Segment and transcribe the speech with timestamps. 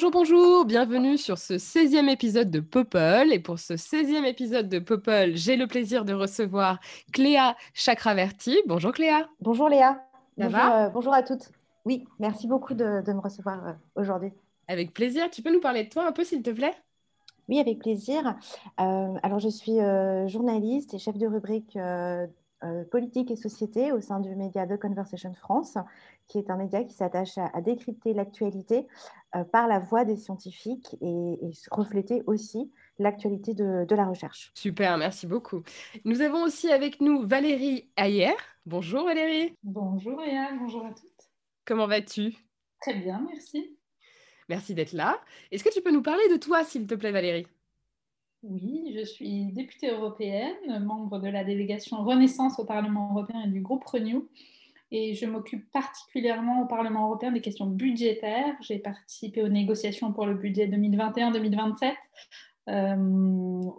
[0.00, 3.34] Bonjour, bonjour, bienvenue sur ce 16e épisode de Popol.
[3.34, 6.80] Et pour ce 16e épisode de Popol, j'ai le plaisir de recevoir
[7.12, 8.56] Cléa Chakraverti.
[8.66, 9.28] Bonjour Cléa.
[9.42, 10.02] Bonjour Léa.
[10.38, 10.86] Ça bonjour, va?
[10.86, 11.52] euh, bonjour à toutes.
[11.84, 14.32] Oui, merci beaucoup de, de me recevoir euh, aujourd'hui.
[14.68, 16.72] Avec plaisir, tu peux nous parler de toi un peu s'il te plaît?
[17.50, 18.36] Oui, avec plaisir.
[18.80, 19.76] Euh, alors, je suis
[20.28, 21.78] journaliste et chef de rubrique
[22.90, 25.76] politique et société au sein du média The Conversation France,
[26.26, 28.86] qui est un média qui s'attache à, à décrypter l'actualité
[29.52, 31.06] par la voix des scientifiques et,
[31.42, 34.50] et refléter aussi l'actualité de, de la recherche.
[34.54, 35.62] Super, merci beaucoup.
[36.04, 38.34] Nous avons aussi avec nous Valérie Ayer.
[38.66, 41.30] Bonjour Valérie, Bonjour Léa, bonjour à toutes.
[41.64, 42.34] comment vas-tu?
[42.80, 43.76] Très bien, merci.
[44.48, 45.20] Merci d'être là.
[45.50, 47.46] Est-ce que tu peux nous parler de toi s'il te plaît Valérie?
[48.42, 53.60] Oui, je suis députée européenne, membre de la délégation Renaissance au Parlement européen et du
[53.60, 54.28] groupe Renew.
[54.92, 58.56] Et je m'occupe particulièrement au Parlement européen des questions budgétaires.
[58.60, 61.94] J'ai participé aux négociations pour le budget 2021-2027,
[62.68, 63.70] euh,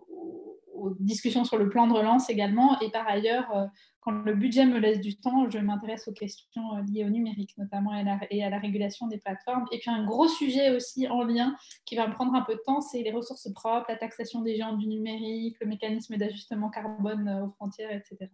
[0.74, 2.80] aux discussions sur le plan de relance également.
[2.80, 3.66] Et par ailleurs, euh,
[4.00, 7.58] quand le budget me laisse du temps, je m'intéresse aux questions euh, liées au numérique,
[7.58, 9.66] notamment et à, la, à la régulation des plateformes.
[9.74, 12.62] Et puis un gros sujet aussi en lien qui va me prendre un peu de
[12.66, 17.44] temps, c'est les ressources propres, la taxation des géants du numérique, le mécanisme d'ajustement carbone
[17.44, 18.32] aux frontières, etc.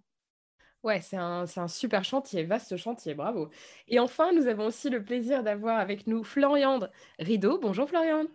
[0.84, 3.50] Ouais, c'est un, c'est un super chantier, vaste chantier, bravo.
[3.88, 7.60] Et enfin, nous avons aussi le plaisir d'avoir avec nous Floriande Rideau.
[7.60, 8.28] Bonjour Floriande,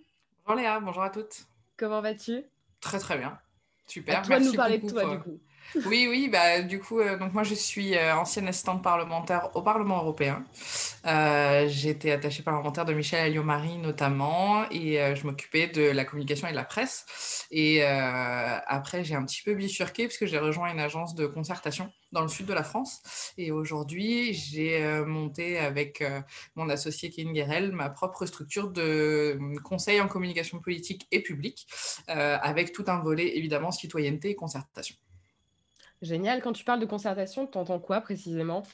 [0.45, 1.49] Bonjour Léa, bonjour à toutes.
[1.77, 2.45] comment vas-tu?
[2.81, 3.39] Très très bien.
[4.09, 4.23] À Super.
[4.23, 5.41] toi de nous parler de toi du coup.
[5.87, 9.63] Oui, oui, bah, du coup, euh, donc moi je suis euh, ancienne assistante parlementaire au
[9.63, 10.45] Parlement européen.
[11.07, 16.53] Euh, été attachée parlementaire de Michel Alliot-Marie notamment et je m'occupais de la communication et
[16.53, 17.47] de la presse.
[17.51, 22.23] Et après, j'ai un petit peu bifurqué puisque j'ai rejoint une agence de concertation dans
[22.23, 23.33] le sud de la France.
[23.37, 26.05] Et aujourd'hui, j'ai monté avec
[26.55, 31.67] mon associé Kevin Guérel ma propre structure de conseil en communication politique et publique
[32.07, 34.97] avec tout un volet évidemment citoyenneté et concertation.
[36.03, 38.65] Génial, quand tu parles de concertation, tu entends quoi précisément?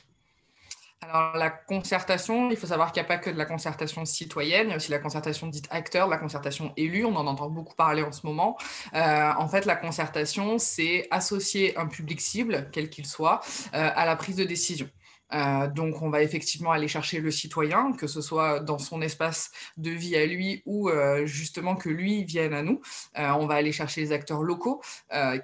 [1.00, 4.68] Alors, la concertation, il faut savoir qu'il n'y a pas que de la concertation citoyenne,
[4.68, 7.76] il y a aussi la concertation dite acteur, la concertation élue, on en entend beaucoup
[7.76, 8.56] parler en ce moment.
[8.94, 13.40] Euh, en fait, la concertation, c'est associer un public cible, quel qu'il soit,
[13.74, 14.88] euh, à la prise de décision.
[15.32, 19.50] Euh, donc, on va effectivement aller chercher le citoyen, que ce soit dans son espace
[19.76, 22.80] de vie à lui ou euh, justement que lui vienne à nous.
[23.18, 24.82] Euh, on va aller chercher les acteurs locaux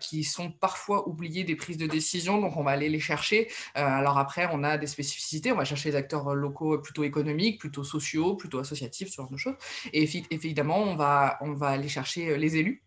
[0.00, 4.19] qui sont parfois oubliés des prises de décision, donc on va aller les chercher alors
[4.19, 5.53] après, on a des spécificités.
[5.53, 9.37] On va chercher les acteurs locaux plutôt économiques, plutôt sociaux, plutôt associatifs, ce genre de
[9.37, 9.56] choses.
[9.93, 12.84] Et évidemment, on va, on va aller chercher les élus.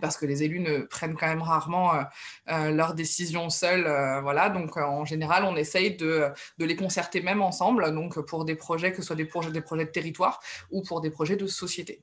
[0.00, 2.02] Parce que les élus ne prennent quand même rarement euh,
[2.50, 3.86] euh, leurs décisions seuls.
[3.86, 4.48] euh, voilà.
[4.48, 8.98] Donc, en général, on essaye de, les concerter même ensemble, donc pour des projets, que
[8.98, 12.02] ce soit des projets de territoire ou pour des projets de société.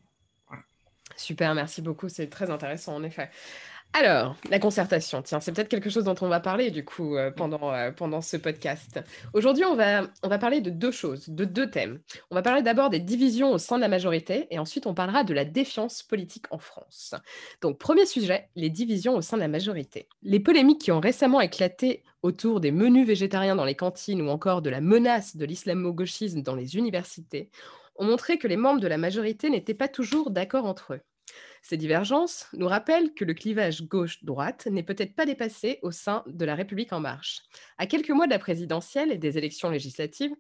[1.16, 3.29] Super, merci beaucoup, c'est très intéressant en effet.
[3.94, 7.31] Alors, la concertation, tiens, c'est peut-être quelque chose dont on va parler du coup euh,
[7.31, 9.00] pendant, euh, pendant ce podcast.
[9.33, 11.99] Aujourd'hui, on va, on va parler de deux choses, de deux thèmes.
[12.29, 15.23] On va parler d'abord des divisions au sein de la majorité et ensuite on parlera
[15.23, 17.16] de la défiance politique en France.
[17.61, 20.07] Donc, premier sujet, les divisions au sein de la majorité.
[20.22, 24.61] Les polémiques qui ont récemment éclaté autour des menus végétariens dans les cantines ou encore
[24.61, 27.49] de la menace de l'islamo-gauchisme dans les universités
[27.95, 31.01] ont montré que les membres de la majorité n'étaient pas toujours d'accord entre eux.
[31.62, 36.46] Ces divergences nous rappellent que le clivage gauche-droite n'est peut-être pas dépassé au sein de
[36.46, 37.42] la République en marche.
[37.78, 40.34] À quelques mois de la présidentielle et des élections législatives,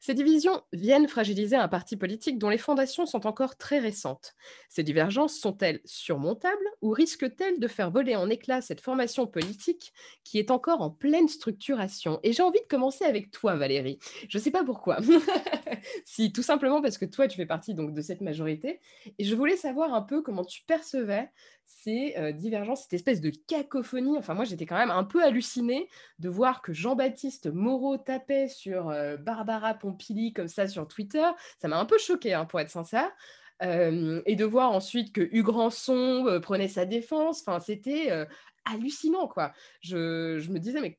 [0.00, 4.34] ces divisions viennent fragiliser un parti politique dont les fondations sont encore très récentes.
[4.68, 9.92] Ces divergences sont-elles surmontables ou risquent-elles de faire voler en éclats cette formation politique
[10.24, 12.18] qui est encore en pleine structuration?
[12.24, 14.00] Et j'ai envie de commencer avec toi, Valérie.
[14.28, 14.98] Je ne sais pas pourquoi.
[16.04, 18.80] si, tout simplement parce que toi, tu fais partie donc de cette majorité.
[19.18, 21.30] Et je voulais savoir un peu comment tu percevais
[21.66, 24.16] ces euh, divergences, cette espèce de cacophonie.
[24.18, 25.88] Enfin, moi, j'étais quand même un peu hallucinée
[26.18, 31.26] de voir que Jean-Baptiste Moreau tapait sur euh, Barbara Pompili comme ça sur Twitter.
[31.60, 33.10] Ça m'a un peu choqué, hein, pour être sincère.
[33.62, 37.42] Euh, et de voir ensuite que Hugues Rançon euh, prenait sa défense.
[37.46, 38.10] Enfin, c'était
[38.64, 39.52] hallucinant, quoi.
[39.80, 40.98] Je, je me disais, mais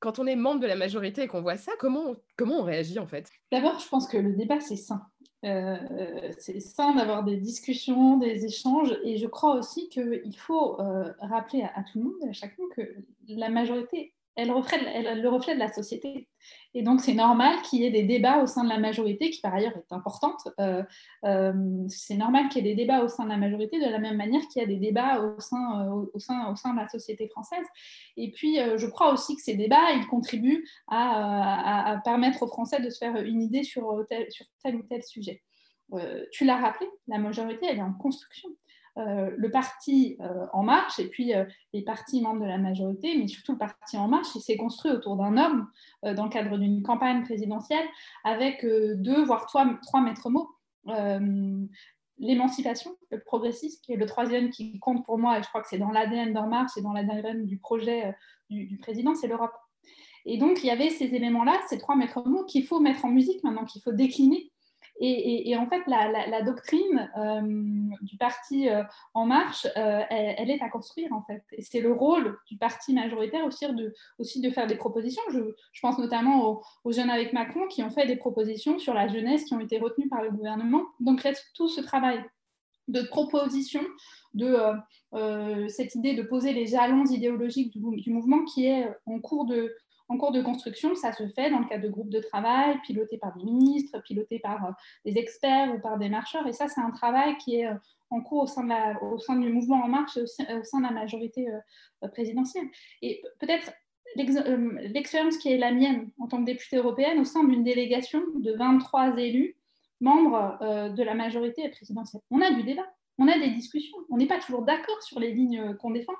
[0.00, 2.98] quand on est membre de la majorité et qu'on voit ça, comment, comment on réagit
[2.98, 3.28] en fait?
[3.50, 5.02] D'abord, je pense que le débat, c'est sain.
[5.44, 11.12] Euh, c'est sain d'avoir des discussions, des échanges, et je crois aussi qu'il faut euh,
[11.20, 12.82] rappeler à, à, tout le monde, à chacun, que
[13.28, 14.82] la majorité elle reflète,
[15.16, 16.28] le reflet de la société.
[16.72, 19.40] Et donc, c'est normal qu'il y ait des débats au sein de la majorité, qui
[19.40, 20.46] par ailleurs est importante.
[20.60, 20.84] Euh,
[21.24, 21.52] euh,
[21.88, 24.16] c'est normal qu'il y ait des débats au sein de la majorité, de la même
[24.16, 26.88] manière qu'il y a des débats au sein, euh, au, sein, au sein de la
[26.88, 27.66] société française.
[28.16, 32.90] Et puis, je crois aussi que ces débats, ils contribuent à, permettre aux Français de
[32.90, 35.42] se faire une idée sur tel ou tel sujet.
[36.30, 38.50] tu l'as rappelé, la majorité, elle est en construction.
[38.98, 43.16] Euh, le parti euh, En Marche et puis euh, les partis membres de la majorité,
[43.16, 45.68] mais surtout le parti En Marche, il s'est construit autour d'un homme
[46.02, 47.86] dans le cadre d'une campagne présidentielle
[48.24, 50.50] avec deux, voire trois, maîtres mots.
[52.18, 55.68] L'émancipation, le progressisme, qui est le troisième qui compte pour moi, et je crois que
[55.68, 58.14] c'est dans l'ADN d'En Marche et dans l'ADN du projet
[58.50, 59.54] du, du président, c'est l'Europe.
[60.24, 63.10] Et donc, il y avait ces éléments-là, ces trois maîtres mots qu'il faut mettre en
[63.10, 64.50] musique maintenant, qu'il faut décliner
[65.00, 67.40] et, en fait, la, doctrine euh,
[68.02, 68.82] du parti euh,
[69.14, 71.42] En Marche, euh, elle, est à construire, en fait.
[71.60, 75.22] C'est le rôle du parti majoritaire aussi de, faire des propositions.
[75.30, 79.44] Je, pense notamment aux, jeunes avec Macron qui ont fait des propositions sur la jeunesse
[79.44, 80.84] qui ont été retenues par le gouvernement.
[81.00, 82.24] Donc, tout ce travail
[82.88, 83.82] de proposition,
[84.34, 84.56] de
[85.68, 89.74] cette idée de poser les jalons idéologiques du mouvement qui est en cours de,
[90.08, 93.18] en cours de construction, ça se fait dans le cadre de groupes de travail, pilotés
[93.18, 94.70] par des ministres, pilotés par euh,
[95.04, 96.46] des experts ou par des marcheurs.
[96.46, 97.74] Et ça, c'est un travail qui est euh,
[98.10, 100.26] en cours au sein, du mouvement En Marche et au,
[100.64, 102.68] sein de la majorité euh, présidentielle.
[103.02, 103.70] Et peut-être
[104.16, 108.52] l'expérience qui est la mienne en tant que députée européenne au sein d'une délégation de
[108.52, 109.56] 23 élus
[110.00, 110.56] membres
[110.94, 112.22] de la majorité présidentielle.
[112.30, 112.86] On a du débat
[113.18, 113.96] on a des discussions.
[114.10, 116.14] On n'est pas toujours d'accord sur les lignes qu'on défend,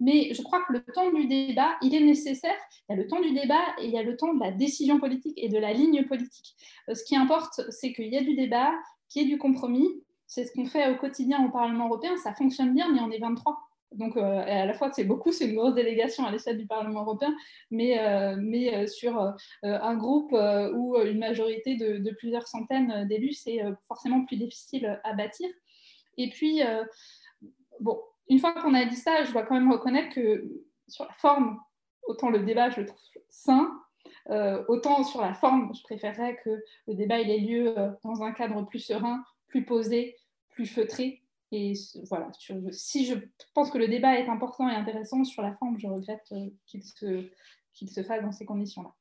[0.00, 2.56] mais je crois que le temps du débat, il est nécessaire.
[2.88, 4.52] Il y a le temps du débat et il y a le temps de la
[4.52, 6.54] décision politique et de la ligne politique.
[6.88, 8.72] Euh, ce qui importe, c'est qu'il y a du débat,
[9.08, 9.88] qu'il y ait du compromis.
[10.26, 12.16] C'est ce qu'on fait au quotidien au Parlement européen.
[12.16, 13.58] Ça fonctionne bien, mais on est 23.
[13.92, 17.02] Donc, euh, à la fois, c'est beaucoup, c'est une grosse délégation à l'échelle du Parlement
[17.02, 17.32] européen,
[17.70, 24.36] mais, euh, sur un groupe ou une majorité de plusieurs centaines d'élus, c'est forcément plus
[24.36, 25.48] difficile à bâtir.
[26.16, 26.84] Et puis, euh,
[27.80, 30.44] bon, une fois qu'on a dit ça, je dois quand même reconnaître que
[30.88, 31.60] sur la forme,
[32.02, 33.80] autant le débat, je le trouve sain,
[34.30, 38.32] euh, autant sur la forme, je préférerais que le débat ait lieu euh, dans un
[38.32, 40.16] cadre plus serein, plus posé,
[40.50, 41.22] plus feutré.
[41.52, 41.74] Et
[42.08, 42.30] voilà,
[42.72, 43.14] si je
[43.54, 46.32] pense que le débat est important et intéressant sur la forme, je regrette
[46.66, 47.30] qu'il se,
[47.72, 48.92] qu'il se fasse dans ces conditions-là.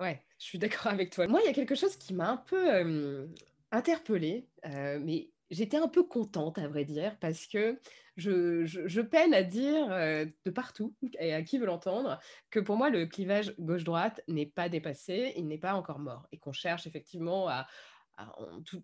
[0.00, 1.28] Ouais, je suis d'accord avec toi.
[1.28, 3.30] Moi, il y a quelque chose qui m'a un peu
[3.70, 7.78] interpellée, mais j'étais un peu contente, à vrai dire, parce que
[8.16, 12.18] je, peine à dire euh, de partout, et à qui veut l'entendre,
[12.50, 16.38] que pour moi, le clivage gauche-droite n'est pas dépassé, il n'est pas encore mort, et
[16.38, 17.66] qu'on cherche effectivement à...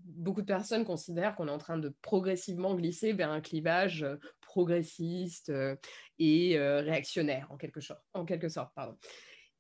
[0.04, 4.16] beaucoup de personnes considèrent qu'on est en train de progressivement glisser vers un clivage euh,
[4.42, 5.74] progressiste euh,
[6.18, 8.72] et réactionnaire, en quelque, sorte, en quelque sorte.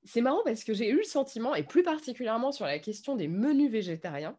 [0.04, 3.28] C'est marrant parce que j'ai eu le sentiment, et plus particulièrement sur la question des
[3.28, 4.38] menus végétariens,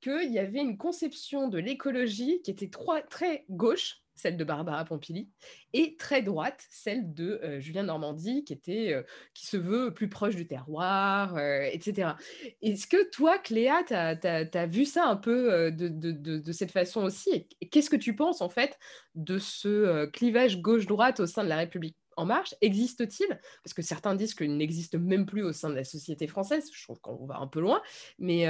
[0.00, 2.70] qu'il y avait une conception de l'écologie qui était
[3.08, 5.28] très gauche, celle de Barbara Pompili,
[5.72, 9.02] et très droite, celle de euh, Julien Normandie, qui, était, euh,
[9.34, 12.12] qui se veut plus proche du terroir, euh, etc.
[12.60, 17.48] Est-ce que toi, Cléa, tu as, vu ça un peu de, de, cette façon aussi?
[17.60, 18.78] Et qu'est-ce que tu penses, en fait,
[19.14, 22.54] de ce clivage gauche-droite au sein de la République en marche?
[22.60, 23.40] Existe-t-il?
[23.64, 26.68] Parce que certains disent qu'il n'existe même plus au sein de la société française.
[26.72, 27.80] Je trouve qu'on va un peu loin.
[28.18, 28.46] Mais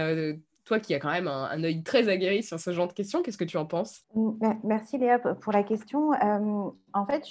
[0.64, 3.38] toi qui as quand même un, œil très aguerri sur ce genre de questions, qu'est-ce
[3.38, 4.05] que tu en penses?
[4.64, 6.12] Merci Léa pour la question.
[6.12, 7.25] Euh, en fait,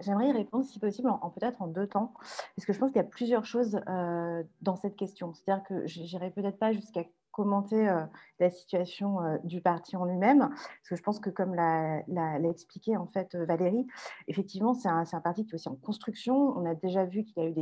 [0.00, 2.12] j'aimerais y répondre si possible en, peut-être en deux temps,
[2.56, 5.34] parce que je pense qu'il y a plusieurs choses euh, dans cette question.
[5.34, 8.00] C'est-à-dire que je n'irai peut-être pas jusqu'à commenter euh,
[8.40, 12.02] la situation du parti en lui-même, parce que je pense que comme l'a
[12.48, 13.86] expliqué en fait Valérie,
[14.26, 16.56] effectivement c'est un, parti qui est aussi en construction.
[16.56, 17.52] On a déjà vu qu'il y a eu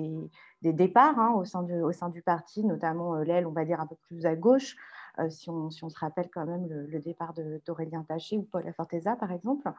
[0.62, 4.26] des, départs hein, au, sein du parti, notamment l'aile, on va dire un peu plus
[4.26, 4.76] à gauche,
[5.28, 7.34] si, on, si, on, se rappelle quand même le, départ
[7.66, 9.70] d'Aurélien Taché ou Paul Laforteza, par exemple.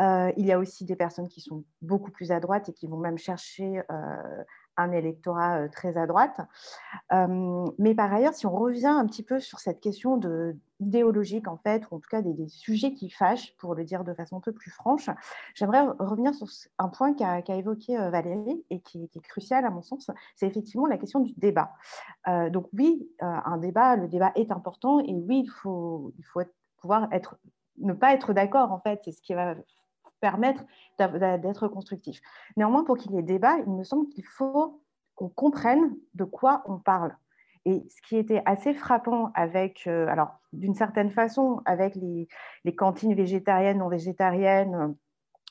[0.00, 2.86] Euh, il y a aussi des personnes qui sont beaucoup plus à droite et qui
[2.86, 4.44] vont même chercher euh,
[4.76, 6.40] un électorat très à droite.
[7.78, 11.56] mais par ailleurs, si on revient un petit peu sur cette question de, idéologique, en
[11.56, 14.40] fait, ou en tout cas des, sujets qui fâchent, pour le dire de façon un
[14.40, 15.08] peu plus franche,
[15.54, 16.46] j'aimerais revenir sur
[16.78, 20.98] un point qu'a évoqué Valérie et qui, est crucial à mon sens, c'est effectivement la
[20.98, 21.72] question du débat.
[22.50, 26.42] donc oui, un débat, le débat est important et oui, il faut, il faut
[26.78, 27.38] pouvoir être,
[27.78, 29.54] ne pas être d'accord, en fait, c'est ce qui va
[30.22, 30.64] permettre
[30.98, 32.20] d'être constructif.
[32.56, 34.80] Néanmoins, pour qu'il y ait débat, il me semble qu'il faut
[35.16, 37.14] qu'on comprenne de quoi on parle.
[37.64, 42.28] Et ce qui était assez frappant avec, euh, alors d'une certaine façon, avec les,
[42.64, 44.96] les, cantines végétariennes, non végétariennes,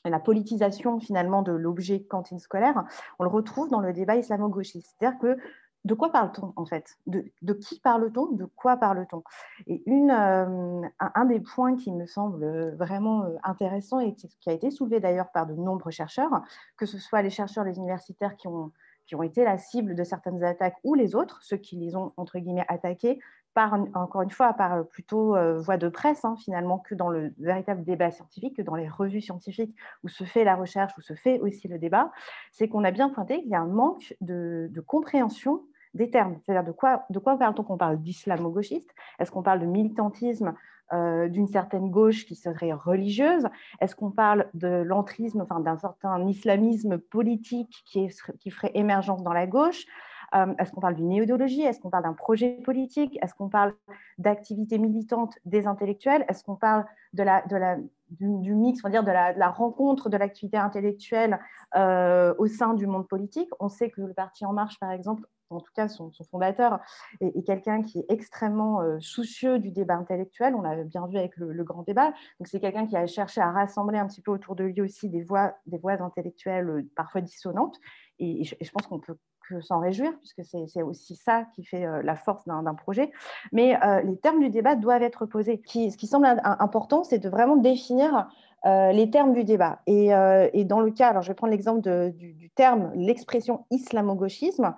[0.04, 2.84] et la politisation finalement de l'objet cantine scolaire,
[3.18, 4.96] on le retrouve dans le débat islamo-gauchiste.
[4.98, 5.38] C'est-à-dire que
[5.84, 6.96] de quoi parle-t-on en fait?
[7.06, 8.32] De, qui parle-t-on?
[8.32, 9.22] De quoi parle-t-on?
[9.66, 14.70] Et euh, un, des points qui me semble vraiment euh, intéressant et qui, a été
[14.70, 16.42] soulevé d'ailleurs par de nombreux chercheurs,
[16.76, 18.70] que ce soit les chercheurs, les universitaires qui ont
[19.04, 22.12] qui ont été la cible de certaines attaques ou les autres, ceux qui les ont
[22.16, 23.18] entre guillemets attaqués,
[23.52, 27.34] par, encore une fois, par plutôt euh, voie de presse, hein, finalement, que dans le
[27.38, 29.74] véritable débat scientifique, que dans les revues scientifiques
[30.04, 32.12] où se fait la recherche, où se fait aussi le débat,
[32.52, 36.38] c'est qu'on a bien pointé qu'il y a un manque de compréhension des termes.
[36.44, 37.06] C'est-à-dire de quoi,
[37.38, 38.94] parle-t-on qu'on parle d'islamo-gauchiste?
[39.18, 40.54] Est-ce qu'on parle de militantisme
[40.92, 43.46] euh, d'une certaine gauche qui serait religieuse?
[43.80, 48.10] Est-ce qu'on parle de l'entrisme, enfin d'un certain islamisme politique qui
[48.50, 49.86] ferait émergence dans la gauche?
[50.34, 51.62] Euh, Est-ce qu'on parle d'une idéologie?
[51.62, 53.18] Est-ce qu'on parle d'un projet politique?
[53.22, 53.74] Est-ce qu'on parle
[54.18, 56.24] d'activité militante des intellectuels?
[56.28, 61.38] Est-ce qu'on parle du, mix, on va dire, de la, rencontre de l'activité intellectuelle
[61.76, 63.50] euh, au sein du monde politique?
[63.60, 66.80] On sait que le Parti En Marche, par exemple, en tout cas son, fondateur,
[67.20, 70.54] est, quelqu'un qui est extrêmement euh, soucieux du débat intellectuel.
[70.54, 72.08] On l'a bien vu avec le, grand débat.
[72.40, 75.08] Donc c'est quelqu'un qui a cherché à rassembler un petit peu autour de lui aussi
[75.08, 77.78] des voix, des voix intellectuelles parfois dissonantes.
[78.24, 79.16] Et, je, pense qu'on peut
[79.48, 83.10] que s'en réjouir, puisque c'est aussi ça qui fait euh, la force d'un projet.
[83.52, 85.60] Mais les termes du débat doivent être posés.
[85.66, 88.28] ce qui semble important, c'est de vraiment définir
[88.64, 89.80] euh, les termes du débat.
[89.88, 91.80] Euh, et, dans le cas, alors je vais prendre l'exemple
[92.12, 94.76] du, terme, l'expression islamo-gauchisme.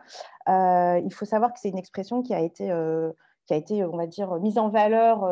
[0.48, 2.72] Euh, il faut savoir que c'est une expression qui a été,
[3.46, 5.28] qui a été, on va dire, mise en valeur,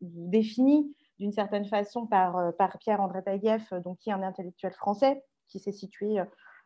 [0.00, 5.58] définie d'une certaine façon par, par Pierre-André Taguieff, donc, qui est un intellectuel français qui
[5.58, 6.22] s'est situé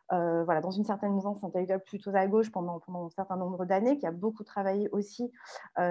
[0.09, 4.05] voilà, dans une certaine mouvance intellectuelle plutôt à gauche pendant, un certain nombre d'années, qui
[4.05, 5.31] a beaucoup travaillé aussi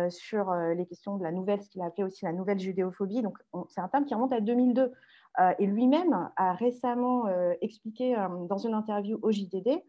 [0.08, 3.22] sur les questions de la nouvelle, ce qu'il a appelé aussi la nouvelle judéophobie.
[3.22, 4.92] Donc, c'est un terme qui remonte à 2002.
[5.40, 9.82] Euh, et lui-même a récemment euh, expliqué euh, dans une interview au JDD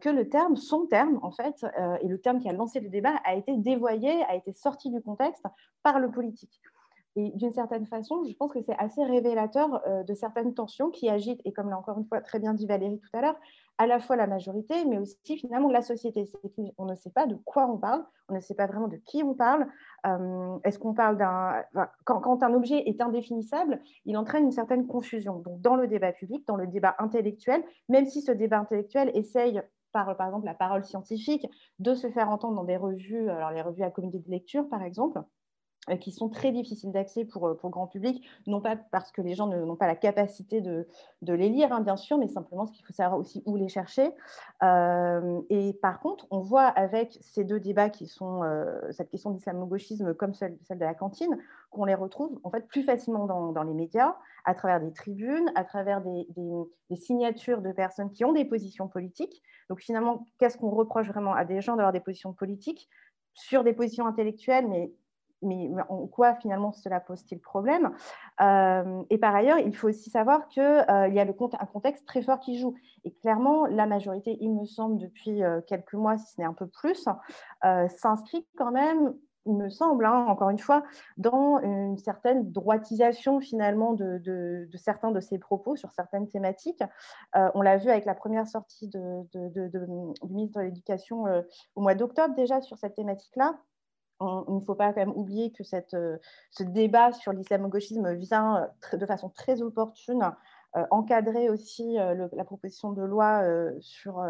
[0.00, 1.64] que le terme, son terme en fait,
[2.00, 5.00] et le terme qui a lancé le débat, a été dévoyé, a été sorti du
[5.00, 5.44] contexte
[5.84, 6.60] par le politique.
[7.16, 11.40] Et d'une certaine façon, je pense que c'est assez révélateur de certaines tensions qui agitent,
[11.44, 13.36] et comme l'a encore une fois très bien dit Valérie tout à l'heure,
[13.78, 16.30] à la fois la majorité, mais aussi finalement la société.
[16.78, 19.22] On ne sait pas de quoi on parle, on ne sait pas vraiment de qui
[19.22, 19.66] on parle.
[20.06, 21.62] Euh, est-ce qu'on parle d'un...
[22.04, 25.40] quand, un objet est indéfinissable, il entraîne une certaine confusion.
[25.40, 29.60] Donc dans le débat public, dans le débat intellectuel, même si ce débat intellectuel essaye
[29.92, 31.46] par, par exemple la parole scientifique,
[31.78, 34.82] de se faire entendre dans des revues, alors les revues à comité de lecture par
[34.82, 35.22] exemple, euh,
[35.94, 39.34] qui sont très difficiles d'accès pour, euh, pour, grand public, non pas parce que les
[39.34, 40.88] gens n'ont pas la capacité de,
[41.22, 43.68] de les lire, hein, bien sûr, mais simplement parce qu'il faut savoir aussi où les
[43.68, 44.10] chercher.
[44.62, 48.42] Euh, et par contre, on voit avec ces deux débats qui sont
[48.90, 51.38] cette question d'islamo-gauchisme comme celle, celle, de la cantine,
[51.70, 55.50] qu'on les retrouve en fait plus facilement dans, dans, les médias, à travers des tribunes,
[55.54, 56.50] à travers des, des,
[56.90, 59.42] des, signatures de personnes qui ont des positions politiques.
[59.68, 62.88] Donc finalement, qu'est-ce qu'on reproche vraiment à des gens d'avoir des positions politiques
[63.36, 64.90] sur des positions intellectuelles, mais
[65.42, 67.90] mais en quoi finalement cela pose-t-il problème?
[68.40, 72.22] Euh, Et par ailleurs, il faut aussi savoir qu'il euh, y a un contexte très
[72.22, 72.74] fort qui joue.
[73.04, 76.54] Et clairement, la majorité, il me semble, depuis euh, quelques mois, si ce n'est un
[76.54, 77.08] peu plus,
[77.88, 79.14] s'inscrit quand même,
[79.48, 80.82] il me semble, hein, encore une fois,
[81.18, 86.82] dans une certaine droitisation finalement de, certains de ses propos sur certaines thématiques.
[87.32, 88.98] on l'a vu avec la première sortie du
[90.28, 91.26] ministre de l'Éducation
[91.76, 93.56] au mois d'octobre déjà sur cette thématique-là
[94.20, 95.62] il ne faut pas quand même oublier que
[95.94, 96.16] euh,
[96.50, 100.30] ce débat sur l'islamo-gauchisme vient euh, de façon très opportune
[100.76, 103.42] euh, encadrer aussi la proposition de loi
[103.80, 104.22] sur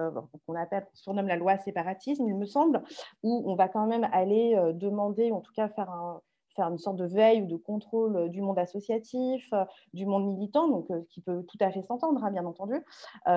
[0.47, 2.83] qu'on appelle surnomme la loi séparatisme, il me semble,
[3.25, 6.21] où on va quand même aller demander, en tout cas faire un,
[6.57, 10.27] faire une sorte de veille ou de contrôle euh, du monde associatif, euh, du monde
[10.27, 12.75] militant, donc euh, qui peut tout à fait s'entendre, hein, bien entendu,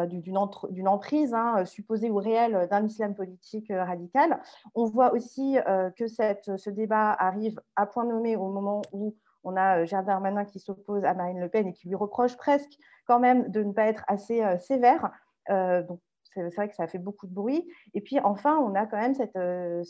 [0.01, 4.41] d'une emprise hein, supposée ou réelle d'un islam politique radical.
[4.73, 5.57] On voit aussi
[5.97, 10.59] que ce débat arrive à point nommé au moment où on a Gérard Darmanin qui
[10.59, 13.85] s'oppose à Marine Le Pen et qui lui reproche presque quand même de ne pas
[13.85, 15.11] être assez sévère.
[15.49, 15.99] donc
[16.33, 17.67] c'est vrai que ça a fait beaucoup de bruit.
[17.93, 19.83] Et puis enfin, on a quand même cette, euh,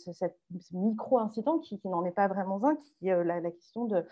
[0.72, 4.05] micro-incident qui, n'en est pas vraiment un, qui est euh, la, question de,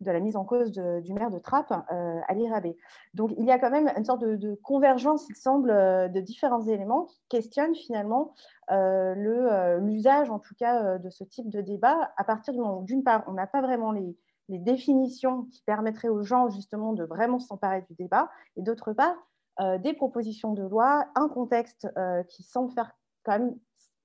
[0.00, 2.76] la mise en cause du maire de Trappes, euh, Ali Rabé.
[3.14, 7.04] Donc il y a quand même une sorte de, convergence, il semble, de différents éléments
[7.04, 8.34] qui questionnent finalement
[8.70, 13.02] l'usage, en tout cas, de ce type de débat, à partir du moment où, d'une
[13.02, 14.16] part, on n'a pas vraiment les,
[14.50, 19.16] les définitions qui permettraient aux gens justement de vraiment s'emparer du débat, et d'autre part,
[19.16, 19.29] euh,
[19.78, 22.92] des propositions de loi, un contexte euh, qui semble faire
[23.24, 23.54] quand même,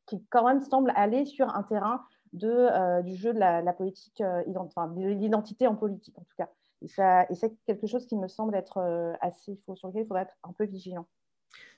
[0.05, 2.01] qui quand même semble aller sur un terrain
[2.33, 4.21] de, du jeu de la, politique,
[4.57, 6.49] enfin, de l'identité en politique en tout cas.
[6.81, 10.35] Et, ça, c'est quelque chose qui me semble être assez, sur lequel il faudrait être
[10.43, 11.07] un peu vigilant.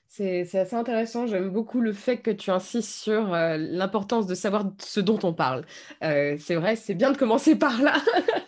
[0.08, 1.26] C'est assez intéressant.
[1.26, 5.34] J'aime beaucoup le fait que tu insistes sur euh, l'importance de savoir ce dont on
[5.34, 5.66] parle.
[6.02, 7.94] Euh, c'est vrai, c'est bien de commencer par là.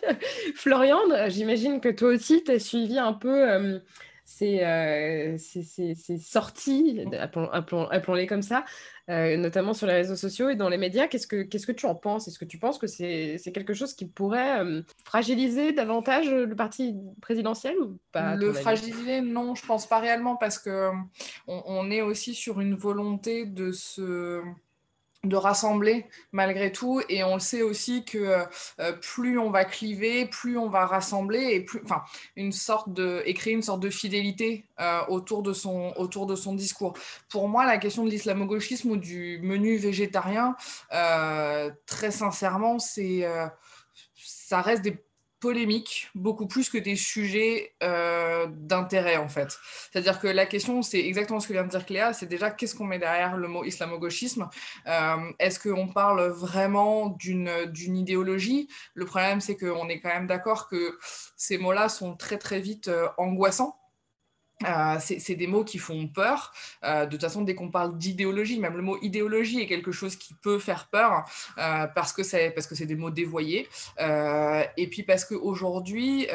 [0.55, 3.79] Florian, j'imagine que toi aussi, tu as suivi un peu euh,
[4.31, 8.65] ces, sorties, appelons-les comme ça,
[9.09, 11.07] euh, notamment sur les réseaux sociaux et dans les médias.
[11.07, 12.27] Qu'est-ce que, qu'est-ce que tu en penses?
[12.27, 16.95] Est-ce que tu penses que c'est, quelque chose qui pourrait euh, fragiliser davantage le parti
[17.21, 20.89] présidentiel ou pas Le fragiliser, non, je pense pas réellement parce que
[21.47, 24.41] on, on est aussi sur une volonté de se
[25.23, 27.01] de rassembler malgré tout.
[27.07, 28.45] Et on le sait aussi que
[28.79, 32.03] euh, plus on va cliver plus on va rassembler et plus enfin
[32.35, 36.55] une sorte de créer une sorte de fidélité euh, autour de son autour de son
[36.55, 36.93] discours.
[37.29, 40.55] Pour moi la question de l'islamo-gauchisme ou du menu végétarien
[40.91, 43.25] euh, très sincèrement c'est
[44.15, 44.97] ça reste des
[45.41, 49.57] polémiques, beaucoup plus que des sujets euh, d'intérêt en fait.
[49.91, 52.75] C'est-à-dire que la question, c'est exactement ce que vient de dire Cléa, c'est déjà qu'est-ce
[52.75, 54.47] qu'on met derrière le mot islamo-gauchisme?
[54.87, 58.69] Euh, Est-ce qu'on parle vraiment d'une idéologie?
[58.93, 60.97] Le problème, c'est qu'on est quand même d'accord que
[61.35, 63.80] ces mots-là sont très très vite euh, angoissants
[64.67, 66.53] euh, c'est des mots qui font peur.
[66.83, 70.15] Euh, de toute façon, dès qu'on parle d'idéologie, même le mot idéologie est quelque chose
[70.15, 71.25] qui peut faire peur
[71.57, 73.67] euh, parce que c'est des mots dévoyés.
[73.99, 76.27] et puis parce qu'aujourd'hui,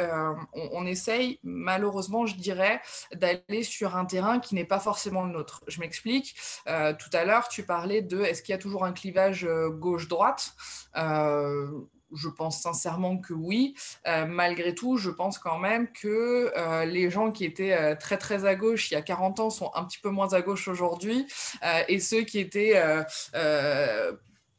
[0.52, 2.80] on essaye, malheureusement, je dirais,
[3.14, 5.62] d'aller sur un terrain qui n'est pas forcément le nôtre.
[5.66, 6.36] Je m'explique.
[6.66, 10.54] tout à l'heure, tu parlais de est-ce qu'il y a toujours un clivage gauche-droite?
[12.12, 13.74] Je pense sincèrement que oui.
[14.06, 18.16] Euh, malgré tout, je pense quand même que euh, les gens qui étaient euh, très
[18.16, 20.68] très à gauche il y a 40 ans sont un petit peu moins à gauche
[20.68, 21.26] aujourd'hui.
[21.88, 22.74] et ceux qui étaient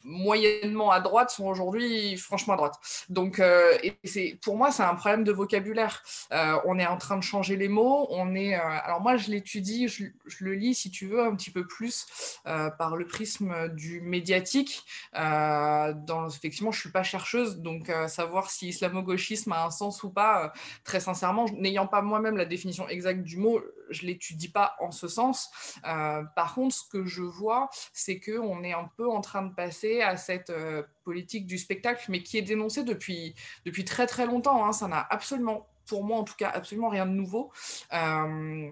[0.03, 2.75] moyennement à droite sont aujourd'hui franchement à droite.
[3.09, 6.03] Donc, euh, c'est pour moi, c'est un problème de vocabulaire.
[6.31, 8.07] Euh, on est en train de changer les mots.
[8.09, 10.05] On est, euh, alors moi, je l'étudie, je,
[10.39, 12.05] le lis, si tu veux, un petit peu plus
[12.43, 14.83] par le prisme du médiatique.
[15.13, 20.53] dans, effectivement, je suis pas chercheuse, donc savoir si islamo-gauchisme a un sens ou pas,
[20.83, 25.07] très sincèrement, n'ayant pas moi-même la définition exacte du mot, je l'étudie pas en ce
[25.07, 25.49] sens.
[25.83, 29.53] par contre, ce que je vois, c'est que on est un peu en train de
[29.53, 34.25] passer à cette euh, politique du spectacle, mais qui est dénoncée depuis, depuis très très
[34.25, 34.65] longtemps.
[34.65, 34.73] Hein.
[34.73, 37.51] Ça n'a absolument, pour moi en tout cas, absolument rien de nouveau.
[37.93, 38.69] Euh,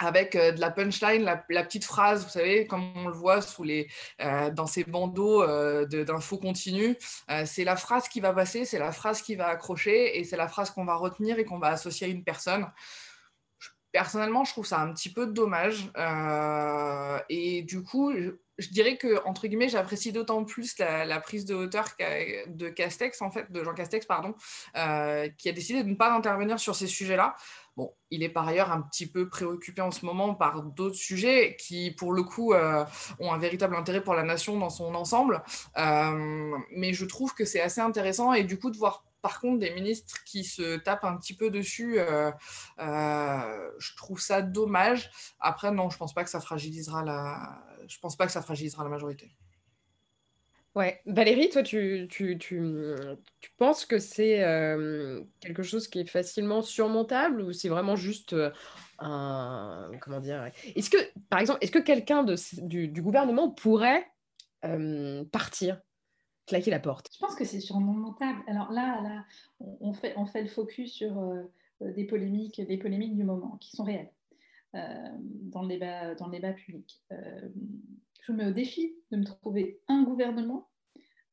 [0.00, 3.62] avec euh, de la punchline, la, petite phrase, vous savez, comme on le voit sous
[3.62, 3.88] les,
[4.52, 5.46] dans ces bandeaux
[5.86, 6.96] d'infos continues,
[7.44, 10.48] c'est la phrase qui va passer, c'est la phrase qui va accrocher et c'est la
[10.48, 12.66] phrase qu'on va retenir et qu'on va associer à une personne
[13.94, 15.88] personnellement, je trouve ça un petit peu dommage.
[17.28, 18.12] et du coup,
[18.58, 21.86] je dirais que entre guillemets, j'apprécie d'autant plus la, prise de hauteur
[22.48, 24.34] de Castex, en fait, de Jean Castex, pardon,
[24.76, 27.36] euh, qui a décidé de ne pas intervenir sur ces sujets-là.
[27.76, 31.56] Bon, il est par ailleurs un petit peu préoccupé en ce moment par d'autres sujets
[31.56, 32.84] qui, pour le coup, euh,
[33.20, 35.42] ont un véritable intérêt pour la nation dans son ensemble.
[35.76, 39.58] Euh, mais je trouve que c'est assez intéressant et du coup de voir par contre,
[39.58, 41.96] des ministres qui se tapent un petit peu dessus,
[42.78, 45.10] je trouve ça dommage.
[45.40, 48.84] Après, non, je pense pas que ça fragilisera la, je pense pas que ça fragilisera
[48.84, 49.34] la majorité.
[50.74, 51.00] Ouais.
[51.06, 52.94] Valérie, toi, tu, tu, tu,
[53.40, 58.32] tu penses que c'est euh, quelque chose qui est facilement surmontable ou c'est vraiment juste
[58.32, 58.50] euh,
[58.98, 59.92] un.
[60.00, 60.98] Comment dire Est-ce que,
[61.30, 62.26] par exemple, est-ce que quelqu'un
[62.58, 64.04] du, du, gouvernement pourrait
[64.64, 65.80] euh, partir,
[66.46, 68.42] claquer la porte Je pense que c'est surmontable.
[68.46, 69.24] Alors là, là
[69.80, 71.14] on, fait, on fait le focus sur
[71.80, 74.10] des, polémiques, des polémiques du moment qui sont réelles.
[74.74, 77.00] Euh, dans, le débat, dans public.
[77.12, 77.48] Euh,
[78.22, 80.68] je me mets au défi de me trouver un gouvernement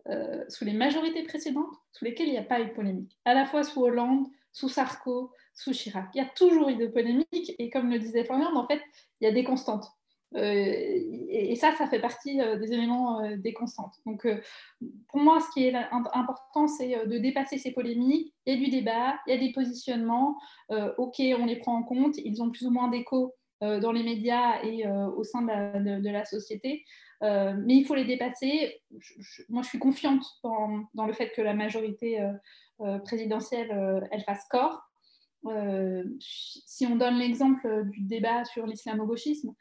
[0.09, 3.33] euh, sous les majorités précédentes sous lesquelles il n'y a pas eu de polémique, à
[3.33, 6.09] la fois sous Hollande, sous Sarko, sous Chirac.
[6.13, 8.81] Il y a toujours eu de polémique et comme le disait Florian, en fait,
[9.19, 9.87] il y a des constantes.
[10.35, 10.73] Euh,
[11.29, 13.95] et, ça, ça fait partie euh, des éléments euh, des constantes.
[14.05, 14.27] Donc,
[15.09, 18.33] pour moi, ce qui est important, c'est de dépasser ces polémiques.
[18.45, 20.37] Il y a du débat, il y a des positionnements.
[20.69, 22.17] ok, on les prend en compte.
[22.17, 26.83] Ils ont plus ou moins d'écho dans les médias et au sein de la, société.
[27.21, 28.81] mais il faut les dépasser.
[29.49, 32.19] moi, je suis confiante dans, le fait que la majorité
[33.03, 34.81] présidentielle, elle fasse corps.
[36.19, 39.53] si on donne l'exemple du débat sur l'islamo-gauchisme,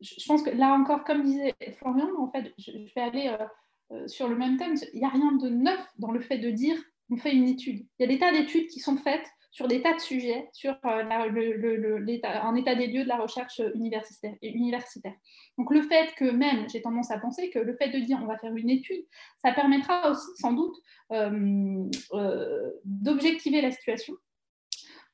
[0.00, 3.44] je pense que là encore, comme disait Florian, en fait, je, vais aller euh,
[3.92, 4.74] euh, sur le même thème.
[4.92, 6.76] Il n'y a rien de neuf dans le fait de dire
[7.10, 7.86] on fait une étude.
[7.98, 10.76] Il y a des tas d'études qui sont faites sur des tas de sujets, sur
[10.82, 15.14] un état des lieux de la recherche universitaire.
[15.56, 18.26] Donc le fait que même, j'ai tendance à penser que le fait de dire on
[18.26, 19.02] va faire une étude,
[19.38, 20.76] ça permettra aussi sans doute
[22.84, 24.14] d'objectiver la situation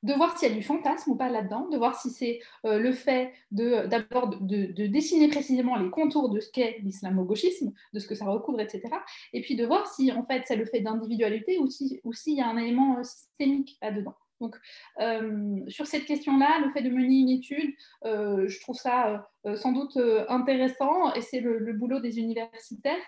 [0.02, 2.78] de voir s'il y a du fantasme ou pas là-dedans, de voir si c'est euh,
[2.78, 8.06] le fait d'abord de, de, dessiner précisément les contours de ce qu'est l'islamo-gauchisme, de ce
[8.06, 8.82] que ça recouvre, etc.
[9.32, 12.40] Et puis de voir si en fait c'est le fait d'individualité ou s'il si y
[12.40, 14.14] a un élément euh, systémique là-dedans.
[14.40, 14.56] Donc,
[15.00, 19.96] euh, sur cette question-là, le fait de mener une étude, je trouve ça sans doute
[20.28, 23.04] intéressant et c'est le, boulot des universitaires.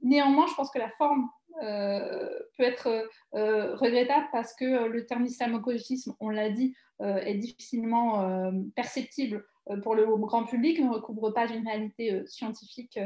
[0.00, 1.28] néanmoins, je pense que la forme
[1.60, 8.52] peut être euh, regrettable parce que le terme islamo-gauchisme, on l'a dit, euh, est difficilement
[8.74, 9.44] perceptible
[9.82, 12.98] pour le grand public, ne recouvre pas une réalité scientifique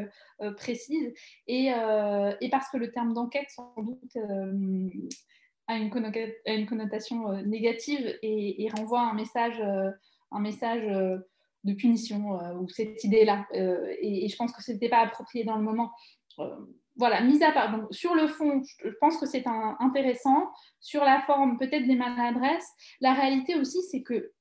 [0.57, 1.13] précise,
[1.47, 1.71] et,
[2.51, 4.17] parce que le terme d'enquête, sans doute,
[5.69, 9.61] a une, connotation négative et, et, renvoie un message,
[10.31, 10.87] un message
[11.65, 13.47] de punition ou cette idée-là.
[13.53, 15.93] Et, et, je pense que ce n'était pas approprié dans le moment
[16.97, 17.77] voilà, mise à part.
[17.77, 19.45] Donc, sur le fond, je pense que c'est
[19.81, 20.51] intéressant.
[20.81, 22.69] Sur la forme, peut-être des maladresses.
[23.01, 24.33] La réalité aussi, c'est que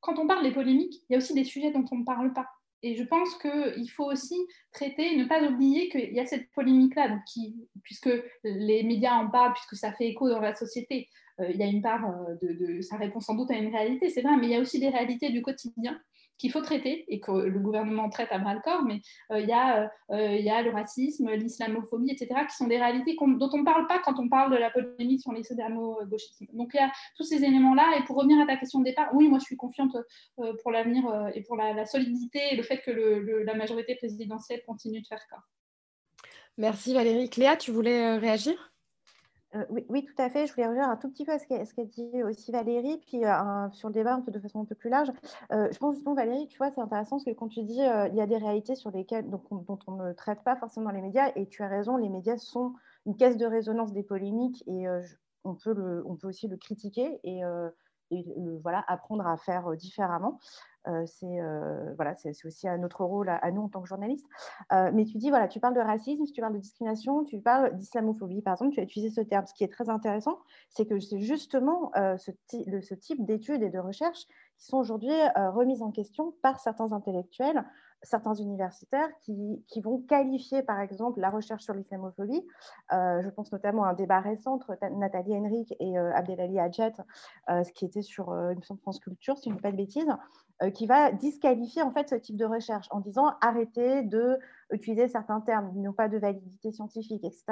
[0.00, 2.32] quand on parle des polémiques, il y a aussi des sujets dont on ne parle
[2.32, 2.48] pas.
[2.82, 4.36] Et je pense qu'il faut aussi
[4.72, 7.20] traiter, ne pas oublier qu'il y a cette polémique-là,
[7.84, 8.10] puisque
[8.42, 11.08] les médias en parlent, puisque ça fait écho dans la société.
[11.40, 13.74] Euh, il y a une part euh, de, de, ça répond sans doute à une
[13.74, 15.98] réalité, c'est vrai, mais il y a aussi des réalités du quotidien
[16.42, 19.00] qu'il faut traiter et que le gouvernement traite à bras le corps, mais
[19.30, 23.16] euh, il y, a, euh, y a le racisme, l'islamophobie, etc., qui sont des réalités
[23.16, 26.46] dont on ne parle pas quand on parle de la polémique sur l'islamo-gauchisme.
[26.52, 27.96] Donc il y a tous ces éléments-là.
[27.96, 29.96] Et pour revenir à ta question de départ, oui, moi je suis confiante
[30.40, 35.00] euh, pour l'avenir et pour la, solidité et le fait que la majorité présidentielle continue
[35.00, 35.42] de faire cas.
[36.58, 37.30] Merci Valérie.
[37.30, 38.71] Cléa, tu voulais réagir?
[39.54, 40.46] Euh, oui, tout à fait.
[40.46, 43.70] Je voulais revenir un tout petit peu à ce qu'a dit aussi Valérie, puis euh,
[43.72, 45.10] sur le débat un peu de façon un peu plus large.
[45.52, 48.14] Euh, je pense justement, Valérie, tu vois, c'est intéressant parce que quand tu dis il
[48.14, 51.32] y a des réalités sur lesquelles, donc, dont on ne traite pas forcément les médias,
[51.36, 52.74] et tu as raison, les médias sont
[53.06, 54.86] une caisse de résonance des polémiques et
[55.44, 57.42] on, peut le, on peut aussi le critiquer et,
[58.10, 58.24] et
[58.62, 60.38] voilà, apprendre à faire différemment.
[61.06, 61.40] C'est
[61.96, 62.14] voilà,
[62.44, 64.26] aussi un autre rôle à, nous en tant que journalistes.
[64.70, 68.42] Mais tu dis, voilà, tu parles de racisme, tu parles de discrimination, tu parles d'islamophobie,
[68.42, 69.46] par exemple, tu as utilisé ce terme.
[69.46, 70.38] Ce qui est très intéressant,
[70.70, 74.26] c'est que c'est justement ce, ce, type d'études et de recherches
[74.58, 77.64] qui sont aujourd'hui remises en question par certains intellectuels
[78.02, 82.44] certains universitaires qui, qui, vont qualifier, par exemple, la recherche sur l'islamophobie.
[82.92, 86.92] Euh, je pense notamment à un débat récent entre Nathalie Henrique et euh, Abdelali Hadjet,
[87.50, 90.10] euh, ce qui était sur, une France Culture, si je ne dis pas de bêtises,
[90.74, 94.38] qui va disqualifier en fait ce type de recherche en disant arrêtez de
[94.70, 97.44] utiliser certains termes qui n'ont pas de validité scientifique, etc.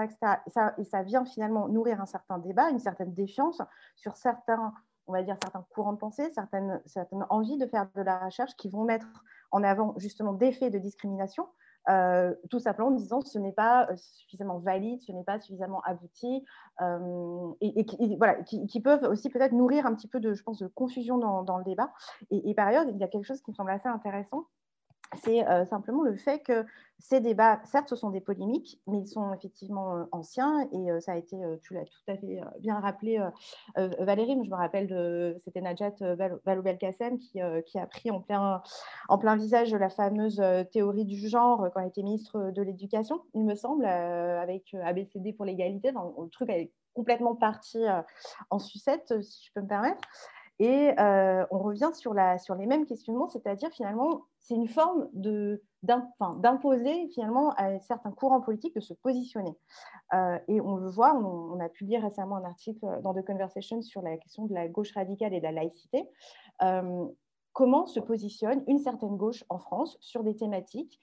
[0.47, 3.61] Et, ça, ça vient finalement nourrir un certain débat, une certaine défiance
[3.97, 4.73] sur certains
[5.11, 8.55] on va dire certains courants de pensée, certaines, certaines envies de faire de la recherche
[8.57, 9.09] qui vont mettre
[9.51, 11.47] en avant justement des faits de discrimination,
[11.89, 15.81] euh, tout simplement en disant ce n'est pas euh, suffisamment valide, ce n'est pas suffisamment
[15.83, 16.45] abouti,
[16.83, 17.87] euh, et,
[18.19, 21.59] voilà, qui, peuvent aussi peut-être nourrir un petit peu de, je pense, de confusion dans,
[21.59, 21.91] le débat.
[22.31, 24.47] Et, par ailleurs, il y a quelque chose qui me semble assez intéressant,
[25.17, 26.65] c'est simplement le fait que
[27.01, 31.01] ces débats, certes, ce sont des polémiques, mais ils sont effectivement euh, anciens et euh,
[31.01, 33.19] ça a été, euh, tu l'as tout à fait bien rappelé,
[33.77, 35.95] Valérie, mais je me rappelle de, c'était Najat
[36.45, 38.63] Vallaud-Belkacem qui, qui, a pris en plein,
[39.09, 40.43] en plein visage la fameuse
[40.73, 45.45] théorie du genre quand elle était ministre de l'Éducation, il me semble, avec ABCD pour
[45.45, 45.93] l'égalité.
[45.93, 47.85] Le truc est complètement parti
[48.51, 50.01] en sucette, si je peux me permettre.
[50.61, 55.09] Et on revient sur, les mêmes questionnements, c'est-à-dire finalement, c'est une forme
[55.83, 59.57] d'imposer finalement à certains courants politiques de se positionner.
[60.13, 64.03] Euh, et on le voit, on, a publié récemment un article dans The Conversation sur
[64.03, 66.09] la question de la gauche radicale et de la laïcité.
[66.63, 67.07] Euh,
[67.53, 71.01] comment se positionne une certaine gauche en France sur des thématiques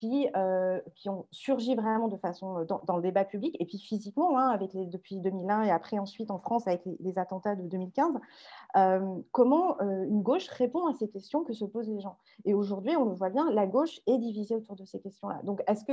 [0.00, 3.78] qui, euh, qui ont surgi vraiment de façon euh, dans, le débat public et puis
[3.78, 8.14] physiquement hein, avec depuis 2001 et après ensuite en France avec les, attentats de 2015.
[8.76, 12.16] Euh, comment une gauche répond à ces questions que se posent les gens?
[12.44, 15.40] Et aujourd'hui, on le voit bien, la gauche est divisée autour de ces questions-là.
[15.44, 15.92] Donc, est-ce que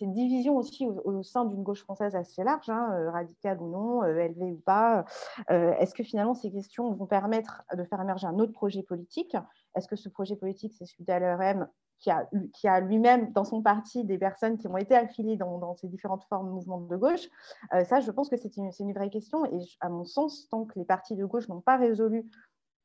[0.00, 4.52] une division aussi au, sein d'une gauche française assez large, hein, radicale ou non, élevée
[4.52, 5.04] ou pas.
[5.48, 9.36] Est-ce que finalement ces questions vont permettre de faire émerger un autre projet politique?
[9.76, 11.68] Est-ce que ce projet politique, c'est celui d'LRM
[12.04, 15.88] qui a, a lui-même dans son parti des personnes qui ont été affiliées dans, ces
[15.88, 17.28] différentes formes de mouvements de gauche
[17.72, 19.46] euh, Ça, je pense que c'est une, vraie question.
[19.46, 22.30] Et à mon sens, tant que les partis de gauche n'ont pas résolu,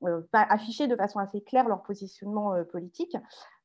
[0.04, 3.18] euh, pas affiché de façon assez claire leur positionnement euh, politique,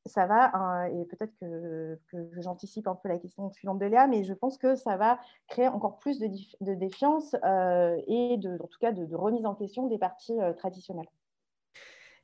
[0.05, 1.97] ça va, et peut-être que,
[2.37, 5.67] j'anticipe un peu la question suivante de Léa, mais je pense que ça va créer
[5.67, 11.07] encore plus de, défiance et en tout cas de, remise en question des partis traditionnels.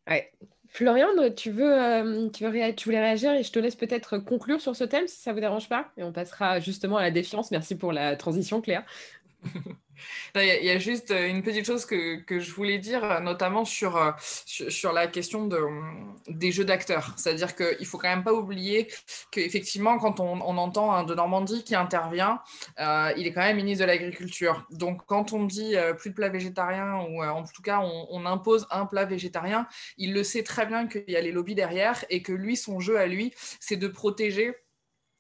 [0.10, 0.32] Ouais.
[0.68, 4.74] Florian, tu, veux, tu, veux tu voulais réagir et je te laisse peut-être conclure sur
[4.74, 5.92] ce thème si ça ne vous dérange pas.
[5.98, 7.52] Et on passera justement à la défiance.
[7.52, 8.86] Merci pour la transition, Claire.
[10.36, 13.98] Il y, a juste euh, une petite chose que, je voulais dire, euh, notamment sur,
[13.98, 14.12] euh,
[14.46, 15.60] sur, la question de,
[16.28, 17.14] des jeux d'acteurs.
[17.18, 18.88] C'est-à-dire qu'il ne faut quand même pas oublier
[19.32, 22.42] qu'effectivement, quand on, on, entend un de Normandie qui intervient,
[22.78, 24.66] il est quand même ministre de l'Agriculture.
[24.72, 28.68] Donc, quand on dit plus de plats végétariens, ou en tout cas, on, on, impose
[28.72, 32.22] un plat végétarien, il le sait très bien qu'il y a les lobbies derrière et
[32.22, 34.56] que lui, son jeu à lui, c'est de protéger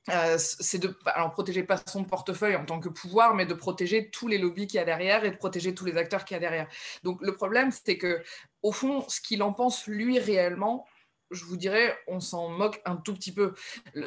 [0.10, 4.10] euh, c'est de alors, protéger pas son portefeuille en tant que pouvoir, mais de protéger
[4.10, 6.38] tous les lobbies qu'il y a derrière et de protéger tous les acteurs qu'il y
[6.38, 6.68] a derrière.
[7.04, 8.24] Donc le problème, c'est que
[8.64, 10.86] au fond, ce qu'il en pense lui réellement,
[11.32, 13.54] je vous dirais, on s'en moque un tout petit peu.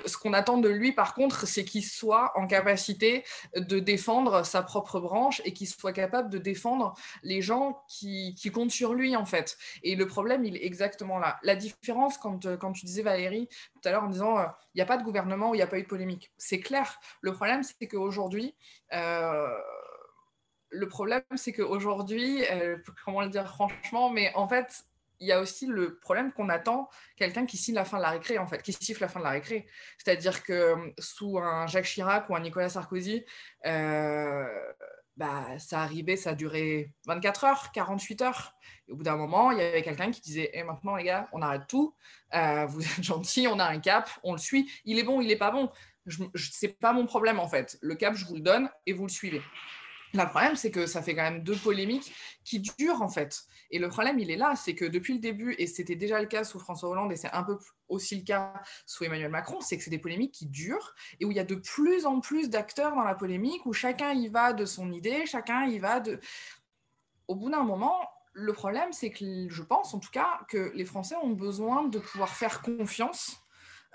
[0.06, 3.24] Ce qu'on attend de lui, par contre, c'est qu'il soit en capacité
[3.56, 8.70] de défendre sa propre branche et qu'il soit capable de défendre les gens qui, comptent
[8.70, 9.58] sur lui, en fait.
[9.82, 11.38] Et le problème, il est exactement là.
[11.42, 14.82] La différence, quand, quand tu disais, Valérie, tout à l'heure, en disant, euh, il n'y
[14.82, 16.32] a pas de gouvernement où il n'y a pas eu de polémique.
[16.37, 17.00] C'est clair.
[17.20, 18.54] Le problème, c'est qu'aujourd'hui,
[18.92, 19.48] euh,
[20.70, 24.84] le problème, c'est qu'aujourd'hui, euh, comment le dire franchement, mais en fait,
[25.20, 28.11] il y a aussi le problème qu'on attend quelqu'un qui signe la fin de la
[28.11, 29.66] récré, en fait, qui siffle la fin de la récré.
[29.98, 33.24] C'est-à-dire que euh, sous un Jacques Chirac ou un Nicolas Sarkozy,
[33.66, 34.44] euh,
[35.16, 38.55] bah, ça arrivait, ça duré 24 heures, 48 heures.
[38.88, 41.29] Au bout d'un moment, il y avait quelqu'un qui disait Et eh, maintenant, les gars,
[41.33, 41.94] on arrête tout.
[42.35, 44.70] Euh, vous êtes gentils, on a un cap, on le suit.
[44.85, 45.70] Il est bon, il n'est pas bon.
[46.07, 47.79] Ce n'est pas mon problème, en fait.
[47.81, 49.40] Le cap, je vous le donne et vous le suivez.
[50.14, 53.42] Le problème, c'est que ça fait quand même deux polémiques qui durent en fait.
[53.70, 56.27] Et le problème, il est là, c'est que depuis le début, et c'était déjà le
[56.27, 58.55] cas sous François Hollande, et c'est un peu aussi le cas
[58.87, 61.44] sous Emmanuel Macron, c'est que c'est des polémiques qui durent et où il y a
[61.44, 65.27] de plus en plus d'acteurs dans la polémique, où chacun y va de son idée,
[65.27, 66.20] chacun y va de...
[67.27, 70.85] Au bout d'un moment, le problème, c'est que je pense en tout cas que les
[70.85, 73.37] Français ont besoin de pouvoir faire confiance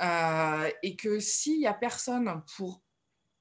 [0.02, 2.82] euh, et que s'il n'y a personne pour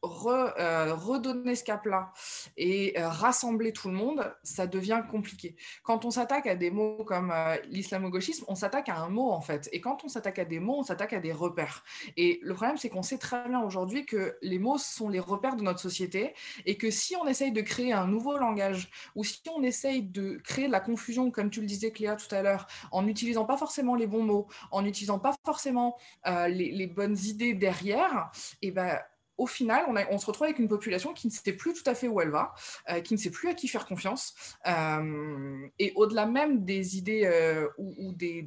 [0.05, 2.13] euh, redonner ce cap-là
[2.57, 5.57] et euh, rassembler tout le monde, ça devient compliqué.
[5.83, 9.41] Quand on s'attaque à des mots comme euh, l'islamo-gauchisme, on s'attaque à un mot en
[9.41, 9.69] fait.
[9.73, 11.83] Et quand on s'attaque à des mots, on s'attaque à des repères.
[12.17, 15.57] Et le problème, c'est qu'on sait très bien aujourd'hui que les mots sont les repères
[15.57, 16.33] de notre société
[16.65, 20.37] et que si on essaye de créer un nouveau langage ou si on essaye de
[20.45, 23.57] créer de la confusion, comme tu le disais Cléa tout à l'heure, en n'utilisant pas
[23.57, 28.31] forcément les bons mots, en n'utilisant pas forcément les, les, bonnes idées derrière,
[28.63, 28.99] et ben
[29.39, 32.09] au final, on, se retrouve avec une population qui ne sait plus tout à fait
[32.09, 32.55] où elle va,
[32.91, 34.35] euh, qui ne sait plus à qui faire confiance.
[34.67, 38.45] Euh, et au-delà même des idées euh, ou, des,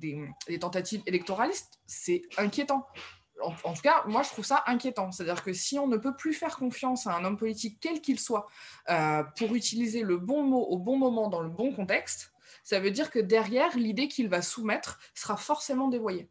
[0.60, 2.86] tentatives électoralistes, c'est inquiétant.
[3.42, 5.12] En, en, tout cas, moi, je trouve ça inquiétant.
[5.12, 8.20] C'est-à-dire que si on ne peut plus faire confiance à un homme politique, quel qu'il
[8.20, 8.48] soit,
[9.38, 13.10] pour utiliser le bon mot au bon moment dans le bon contexte, ça veut dire
[13.10, 16.30] que derrière, l'idée qu'il va soumettre sera forcément dévoyée.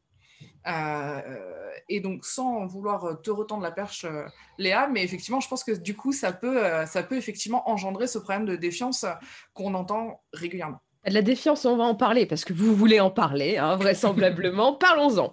[0.67, 4.25] Euh, et donc, sans vouloir te retendre la perche, euh,
[4.59, 8.07] Léa, mais effectivement, je pense que du coup, ça peut, euh, ça peut effectivement engendrer
[8.07, 9.07] ce problème de défiance
[9.55, 10.81] qu'on entend régulièrement.
[11.07, 14.75] De la défiance, on va en parler parce que vous voulez en parler, hein, vraisemblablement.
[14.81, 15.33] Parlons-en.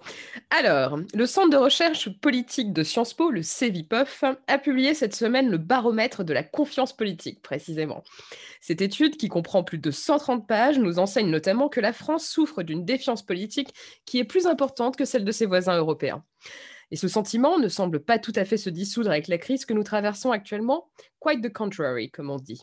[0.49, 5.49] Alors, le Centre de recherche politique de Sciences Po, le CEVIPOF, a publié cette semaine
[5.49, 8.06] le baromètre de la confiance politique, précisément.
[8.62, 12.63] Cette étude, qui comprend plus de 130 pages, nous enseigne notamment que la France souffre
[12.63, 13.73] d'une défiance politique
[14.06, 16.23] qui est plus importante que celle de ses voisins européens.
[16.91, 19.73] Et ce sentiment ne semble pas tout à fait se dissoudre avec la crise que
[19.73, 22.62] nous traversons actuellement, quite the contrary, comme on dit.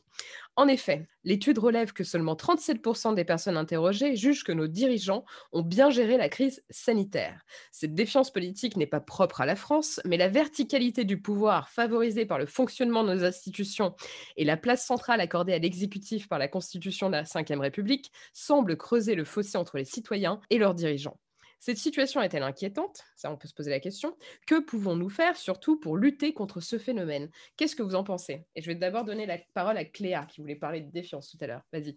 [0.57, 5.63] En effet, l'étude relève que seulement 37% des personnes interrogées jugent que nos dirigeants ont
[5.63, 7.43] bien géré la crise sanitaire.
[7.73, 12.25] Cette défiance politique n'est pas propre à la France, mais la verticalité du pouvoir favorisée
[12.25, 13.95] par le fonctionnement de nos institutions
[14.37, 18.77] et la place centrale accordée à l'exécutif par la Constitution de la Ve République semble
[18.77, 21.19] creuser le fossé entre les citoyens et leurs dirigeants.
[21.65, 23.05] Cette situation est-elle inquiétante?
[23.17, 24.19] Ça, on peut se poser la question.
[24.47, 27.31] Que pouvons-nous faire, surtout pour lutter contre ce phénomène?
[27.57, 28.45] Qu'est-ce que vous en pensez?
[28.55, 31.39] Et je vais d'abord donner la parole à Cléa, qui voulait parler de défiance tout
[31.41, 31.63] à l'heure.
[31.73, 31.97] Vas-y.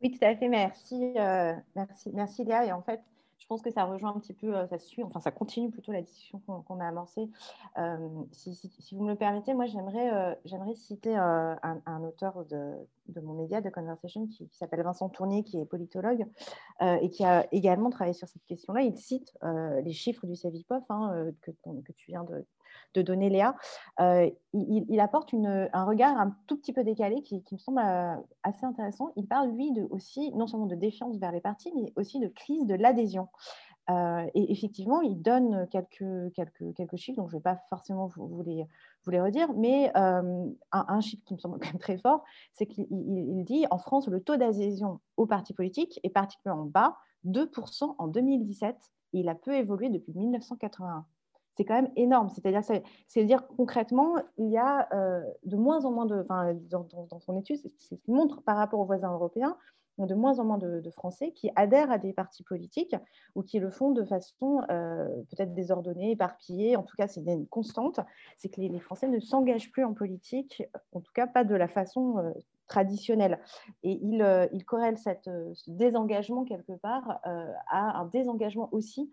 [0.00, 0.48] Oui, tout à fait.
[0.48, 2.64] Merci, euh, merci, merci Léa.
[2.64, 3.02] Et en fait,
[3.36, 5.92] je pense que ça rejoint un petit peu, euh, ça suit, enfin ça continue plutôt
[5.92, 7.28] la discussion qu'on a amorcée.
[7.76, 8.58] Euh, si,
[8.92, 12.72] vous me le permettez, moi j'aimerais j'aimerais citer un, auteur de,
[13.08, 16.26] de, mon média, de Conversation, qui, s'appelle Vincent Tournier, qui est politologue
[16.80, 18.82] et qui a également travaillé sur cette question-là.
[18.82, 22.44] Il cite les chiffres du CEVIPOF hein, que, que, tu viens de,
[23.02, 23.54] donner Léa,
[24.00, 28.64] euh, il, apporte un regard un tout petit peu décalé qui, me semble euh, assez
[28.64, 29.12] intéressant.
[29.16, 32.28] Il parle, lui, de, aussi non seulement de défiance vers les partis, mais aussi de
[32.28, 33.28] crise de l'adhésion.
[33.88, 38.42] et effectivement, il donne quelques, quelques, quelques chiffres, donc je ne vais pas forcément vous
[38.42, 38.66] les
[39.06, 42.86] redire, mais un, un, chiffre qui me semble quand même très fort, c'est qu'il
[43.44, 48.76] dit en France, le taux d'adhésion aux partis politiques est particulièrement bas, 2% en 2017,
[49.14, 51.06] et il a peu évolué depuis 1981
[51.58, 52.28] c'est quand même énorme.
[52.30, 52.62] C'est-à-dire,
[53.08, 56.86] c'est dire concrètement, il y a euh, de moins en moins de, enfin, dans,
[57.18, 59.56] son étude, c'est ce qu'il montre par rapport aux voisins européens,
[60.06, 62.96] de moins en moins de, Français qui adhèrent à des partis politiques
[63.34, 66.76] ou qui le font de façon euh, peut-être désordonnée, éparpillée.
[66.76, 68.00] En tout cas, c'est une constante,
[68.38, 71.68] c'est que les, Français ne s'engagent plus en politique, en tout cas pas de la
[71.68, 72.32] façon euh,
[72.68, 73.38] traditionnelle.
[73.82, 79.10] Et il, il corrèle cette, ce désengagement quelque part à un désengagement aussi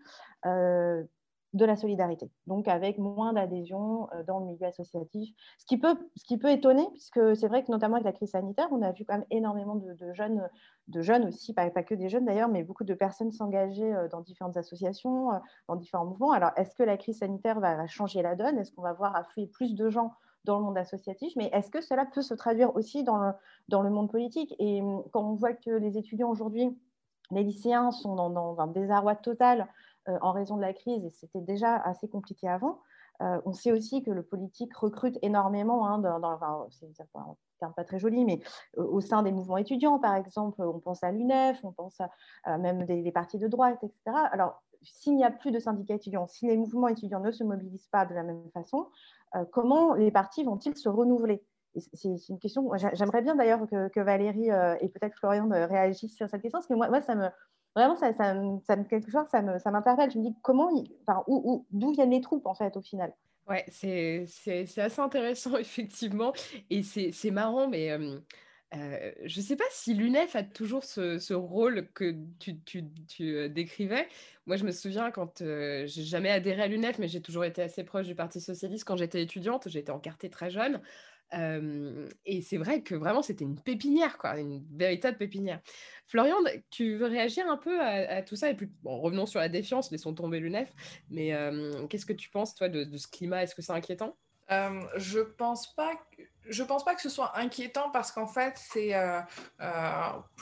[1.52, 5.96] de la solidarité, donc avec moins d'adhésion euh, dans le milieu associatif, ce qui peut,
[6.16, 8.92] ce qui peut étonner, puisque c'est vrai que notamment avec la crise sanitaire, on a
[8.92, 10.48] vu quand même énormément de, jeunes,
[10.88, 14.08] de jeunes aussi, pas, pas que des jeunes d'ailleurs, mais beaucoup de personnes s'engager euh,
[14.08, 16.32] dans différentes associations, euh, dans différents mouvements.
[16.32, 18.58] Alors, est-ce que la crise sanitaire va, changer la donne?
[18.58, 20.12] Est-ce qu'on va voir affluer plus de gens
[20.44, 23.32] dans le monde associatif, mais est-ce que cela peut se traduire aussi dans le,
[23.68, 24.54] dans le monde politique?
[24.58, 26.76] Et hum, quand on voit que les étudiants aujourd'hui,
[27.30, 29.66] les lycéens sont dans, dans un désarroi total
[30.20, 32.80] en raison de la crise, et c'était déjà assez compliqué avant.
[33.22, 37.84] Euh, on sait aussi que le politique recrute énormément, hein, dans, c'est un terme pas
[37.84, 38.40] très joli, mais
[38.76, 42.00] au sein des mouvements étudiants, par exemple, on pense à l'UNEF, on pense
[42.44, 44.16] à, même des, partis de droite, etc.
[44.30, 47.88] Alors, s'il n'y a plus de syndicats étudiants, si les mouvements étudiants ne se mobilisent
[47.88, 48.88] pas de la même façon,
[49.34, 51.42] euh, comment les partis vont-ils se renouveler?
[51.92, 52.70] C'est une question.
[52.94, 54.48] J'aimerais bien d'ailleurs que, Valérie
[54.80, 57.28] et peut-être Florian réagissent sur cette question, parce que moi ça me,
[57.76, 58.12] vraiment, ça,
[58.88, 60.10] quelque chose, ça m'interpelle.
[60.10, 60.70] Je me dis comment,
[61.06, 61.22] enfin,
[61.70, 63.12] d'où viennent les troupes en fait au final?
[63.48, 64.26] Ouais, c'est
[64.78, 66.32] assez intéressant effectivement,
[66.70, 68.18] et c'est marrant, mais euh,
[68.74, 72.58] euh, je ne sais pas si l'UNEF a toujours ce, rôle que tu,
[73.20, 74.08] euh, décrivais.
[74.46, 77.84] Moi, je me souviens quand j'ai jamais adhéré à l'UNEF, mais j'ai toujours été assez
[77.84, 79.68] proche du Parti socialiste quand j'étais étudiante.
[79.68, 80.80] J'étais encartée très jeune
[81.32, 85.60] et c'est vrai que vraiment, c'était une pépinière, quoi, une véritable pépinière.
[86.06, 86.36] Florian,
[86.70, 88.50] tu veux réagir un peu à, tout ça?
[88.50, 90.72] Et puis, bon, revenons sur la défiance, laissons tomber l'UNEF.
[91.10, 91.32] Mais
[91.88, 93.42] qu'est-ce que tu penses, toi, de, ce climat?
[93.42, 94.16] Est-ce que c'est inquiétant?
[94.48, 96.00] Je pense pas
[96.48, 98.94] je pense pas que ce soit inquiétant parce qu'en fait, c'est.
[98.94, 99.20] Euh,
[99.60, 99.90] euh,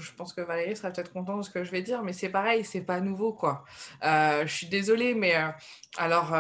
[0.01, 2.29] je pense que Valérie sera peut-être contente de ce que je vais dire, mais c'est
[2.29, 3.65] pareil, c'est pas nouveau, quoi.
[4.03, 5.35] Euh, je suis désolée, mais
[5.97, 6.33] alors,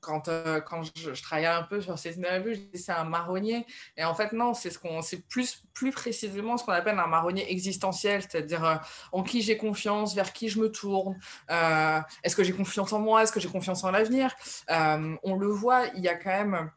[0.00, 0.30] quand,
[0.66, 3.66] quand je, travaillais un peu sur ces interviews, je disais c'est un marronnier.
[3.96, 7.06] Et en fait, non, c'est ce qu'on, c'est plus, plus précisément ce qu'on appelle un
[7.06, 8.80] marronnier existentiel, c'est-à-dire
[9.12, 13.22] en qui j'ai confiance, vers qui je me tourne, est-ce que j'ai confiance en moi,
[13.22, 14.34] est-ce que j'ai confiance en l'avenir?
[14.68, 16.70] on le voit, il y a quand même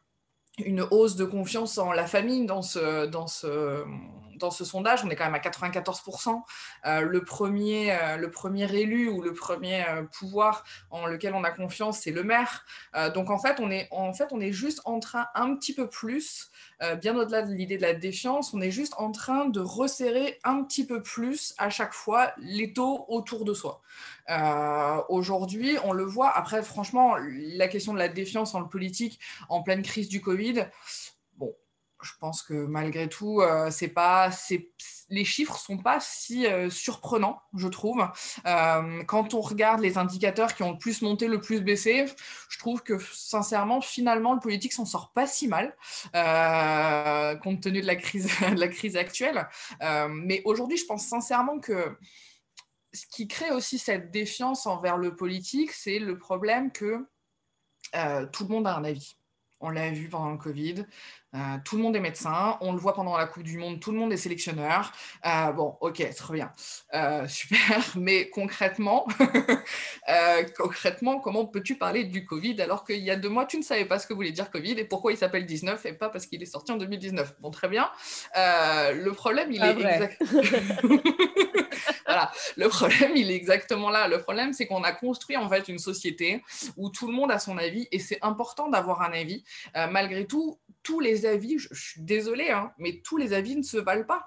[0.66, 3.84] une hausse de confiance en la famille dans ce, dans ce,
[4.40, 5.04] dans ce sondage.
[5.04, 6.42] On est quand même à 94%.
[6.86, 11.44] Euh, le, premier, euh, le premier élu ou le premier euh, pouvoir en lequel on
[11.44, 12.64] a confiance, c'est le maire.
[13.14, 15.88] donc en fait, on est, en fait, on est juste en train un petit peu
[15.88, 16.50] plus,
[17.00, 20.62] bien au-delà de l'idée de la défiance, on est juste en train de resserrer un
[20.62, 23.80] petit peu plus à chaque fois les taux autour de soi.
[25.08, 26.30] Aujourd'hui, on le voit.
[26.30, 30.66] Après, franchement, la question de la défiance en politique en pleine crise du Covid,
[32.02, 34.30] je pense que malgré tout, euh, c'est pas,
[35.08, 38.06] les chiffres sont pas si euh, surprenants, je trouve.
[38.46, 42.06] Euh, quand on regarde les indicateurs qui ont le plus monté, le plus baissé,
[42.48, 45.76] je trouve que sincèrement, finalement, le politique s'en sort pas si mal,
[47.42, 49.48] compte tenu de la crise actuelle.
[50.10, 51.96] mais aujourd'hui, je pense sincèrement que
[52.92, 57.06] ce qui crée aussi cette défiance envers le politique, c'est le problème que
[58.32, 59.16] tout le monde a un avis.
[59.60, 60.86] On l'a vu pendant le Covid.
[61.34, 62.56] Euh, tout le monde est médecin.
[62.60, 63.78] On le voit pendant la Coupe du Monde.
[63.78, 64.92] Tout le monde est sélectionneur.
[65.26, 66.50] Euh, bon, ok, très bien.
[66.94, 67.92] Euh, super.
[67.96, 69.06] Mais concrètement,
[70.56, 73.84] concrètement, comment peux-tu parler du Covid alors qu'il y a deux mois, tu ne savais
[73.84, 76.42] pas ce que voulait dire Covid et pourquoi il s'appelle 19 et pas parce qu'il
[76.42, 77.90] est sorti en 2019 Bon, très bien.
[78.34, 80.22] le problème, il est exact.
[82.10, 84.08] voilà, le problème, il est exactement là.
[84.08, 86.42] Le problème, c'est qu'on a construit en fait une société
[86.76, 89.44] où tout le monde a son avis et c'est important d'avoir un avis.
[89.76, 93.62] Euh, malgré tout, tous les avis, je, suis désolée, hein, mais tous les avis ne
[93.62, 94.26] se valent pas.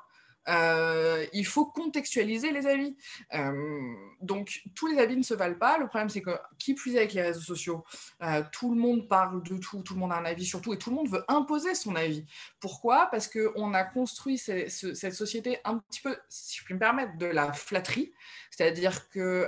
[0.49, 2.95] Euh, il faut contextualiser les avis.
[3.33, 5.77] Euh, donc, tous les avis ne se valent pas.
[5.77, 7.83] Le problème, c'est que, qui plus est avec les réseaux sociaux,
[8.21, 10.73] euh, tout le monde parle de tout, tout le monde a un avis sur tout,
[10.73, 12.25] et tout le monde veut imposer son avis.
[12.59, 13.07] Pourquoi?
[13.11, 17.25] Parce qu'on a construit cette société un petit peu, si je puis me permettre, de
[17.25, 18.13] la flatterie.
[18.51, 19.47] C'est-à-dire que,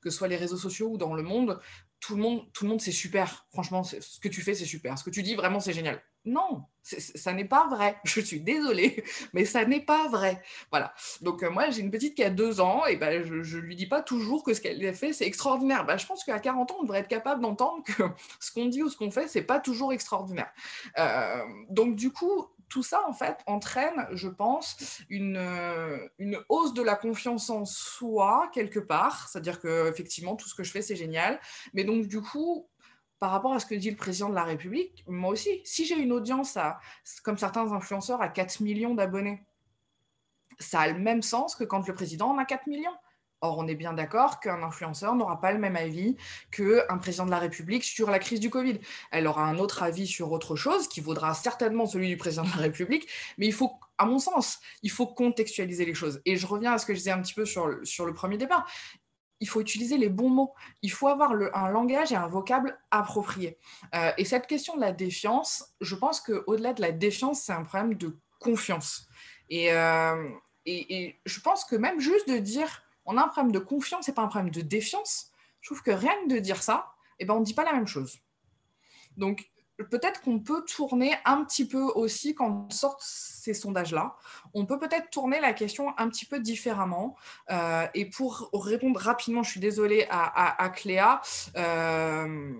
[0.00, 1.60] que ce soit les réseaux sociaux ou dans le monde,
[2.00, 3.46] tout le monde, tout le monde c'est super.
[3.50, 4.98] Franchement, ce que tu fais, c'est super.
[4.98, 6.02] Ce que tu dis, vraiment, c'est génial.
[6.26, 7.96] Non, ça n'est pas vrai.
[8.04, 9.02] Je suis désolée,
[9.32, 10.42] mais ça n'est pas vrai.
[10.70, 10.92] Voilà.
[11.22, 13.76] Donc euh, moi, j'ai une petite qui a deux ans, et ben, je ne lui
[13.76, 15.86] dis pas toujours que ce qu'elle a fait, c'est extraordinaire.
[15.86, 18.02] Ben, je pense qu'à 40 ans, on devrait être capable d'entendre que
[18.40, 20.50] ce qu'on dit ou ce qu'on fait, c'est pas toujours extraordinaire.
[20.98, 26.72] Euh, donc du coup, tout ça, en fait, entraîne, je pense, une, euh, une hausse
[26.72, 29.28] de la confiance en soi, quelque part.
[29.28, 31.40] C'est-à-dire que effectivement, tout ce que je fais, c'est génial.
[31.74, 32.68] Mais donc, du coup,
[33.20, 35.96] par rapport à ce que dit le président de la République, moi aussi, si j'ai
[35.96, 36.80] une audience, à,
[37.22, 39.44] comme certains influenceurs, à 4 millions d'abonnés,
[40.58, 42.96] ça a le même sens que quand le président en a 4 millions.
[43.42, 46.16] Or, on est bien d'accord qu'un influenceur n'aura pas le même avis
[46.50, 48.78] qu'un président de la République sur la crise du Covid.
[49.12, 52.50] Elle aura un autre avis sur autre chose qui vaudra certainement celui du président de
[52.50, 53.08] la République,
[53.38, 56.20] mais il faut, à mon sens, il faut contextualiser les choses.
[56.26, 58.36] Et je reviens à ce que je disais un petit peu sur, sur le premier
[58.36, 58.66] débat.
[59.40, 60.54] Il faut utiliser les bons mots.
[60.82, 63.58] Il faut avoir un langage et un vocable approprié.
[63.94, 67.64] Euh, et cette question de la défiance, je pense qu'au-delà de la défiance, c'est un
[67.64, 69.08] problème de confiance.
[69.48, 70.28] Et, euh,
[70.66, 74.12] et je pense que même juste de dire on a un problème de confiance et
[74.12, 77.34] pas un problème de défiance, je trouve que rien que de dire ça, eh ben,
[77.34, 78.18] on ne dit pas la même chose.
[79.16, 79.49] Donc,
[79.84, 84.16] peut-être qu'on peut tourner un petit peu aussi quand on sort ces sondages-là.
[84.54, 87.16] On peut peut-être tourner la question un petit peu différemment.
[87.50, 91.20] Euh, et pour répondre rapidement, je suis désolée à, Cléa.
[91.56, 92.52] Euh,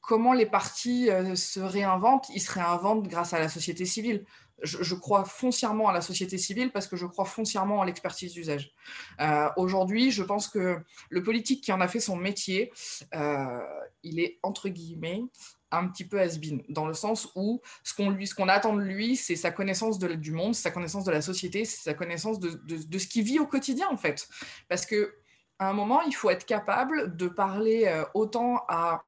[0.00, 2.28] comment les partis euh, se réinventent?
[2.34, 4.24] Ils se réinventent grâce à la société civile
[4.62, 8.72] je, crois foncièrement à la société civile parce que je crois foncièrement à l'expertise d'usage.
[9.20, 10.78] Euh, aujourd'hui, je pense que
[11.10, 12.72] le politique qui en a fait son métier,
[13.14, 13.60] euh,
[14.02, 15.22] il est entre guillemets
[15.70, 19.34] un petit peu has-been, dans le sens où ce qu'on qu'on attend de lui, c'est
[19.34, 23.08] sa connaissance de, du monde, sa connaissance de la société, sa connaissance de, de, ce
[23.08, 24.28] qu'il vit au quotidien en fait.
[24.68, 25.16] Parce que
[25.58, 29.04] à un moment, il faut être capable de parler euh, autant à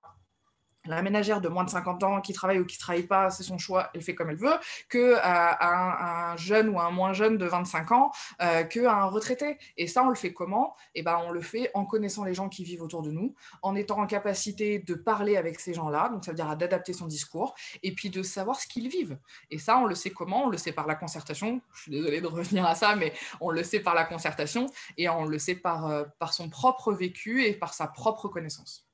[0.89, 3.59] la ménagère de moins de 50 ans qui travaille ou qui travaille pas, c'est son
[3.59, 4.55] choix, elle fait comme elle veut,
[4.89, 8.13] que à, un, jeune ou un moins jeune de 25 ans,
[8.43, 9.59] euh, qu'à un retraité.
[9.77, 10.75] Et ça, on le fait comment?
[10.95, 13.75] Eh ben, on le fait en connaissant les gens qui vivent autour de nous, en
[13.75, 17.55] étant en capacité de parler avec ces gens-là, donc ça veut dire d'adapter son discours,
[17.83, 19.19] et puis de savoir ce qu'ils vivent.
[19.51, 20.45] Et ça, on le sait comment?
[20.45, 21.61] On le sait par la concertation.
[21.75, 24.67] Je suis désolée de revenir à ça, mais on le sait par la concertation,
[24.97, 28.86] et on le sait par, euh, par son propre vécu et par sa propre connaissance.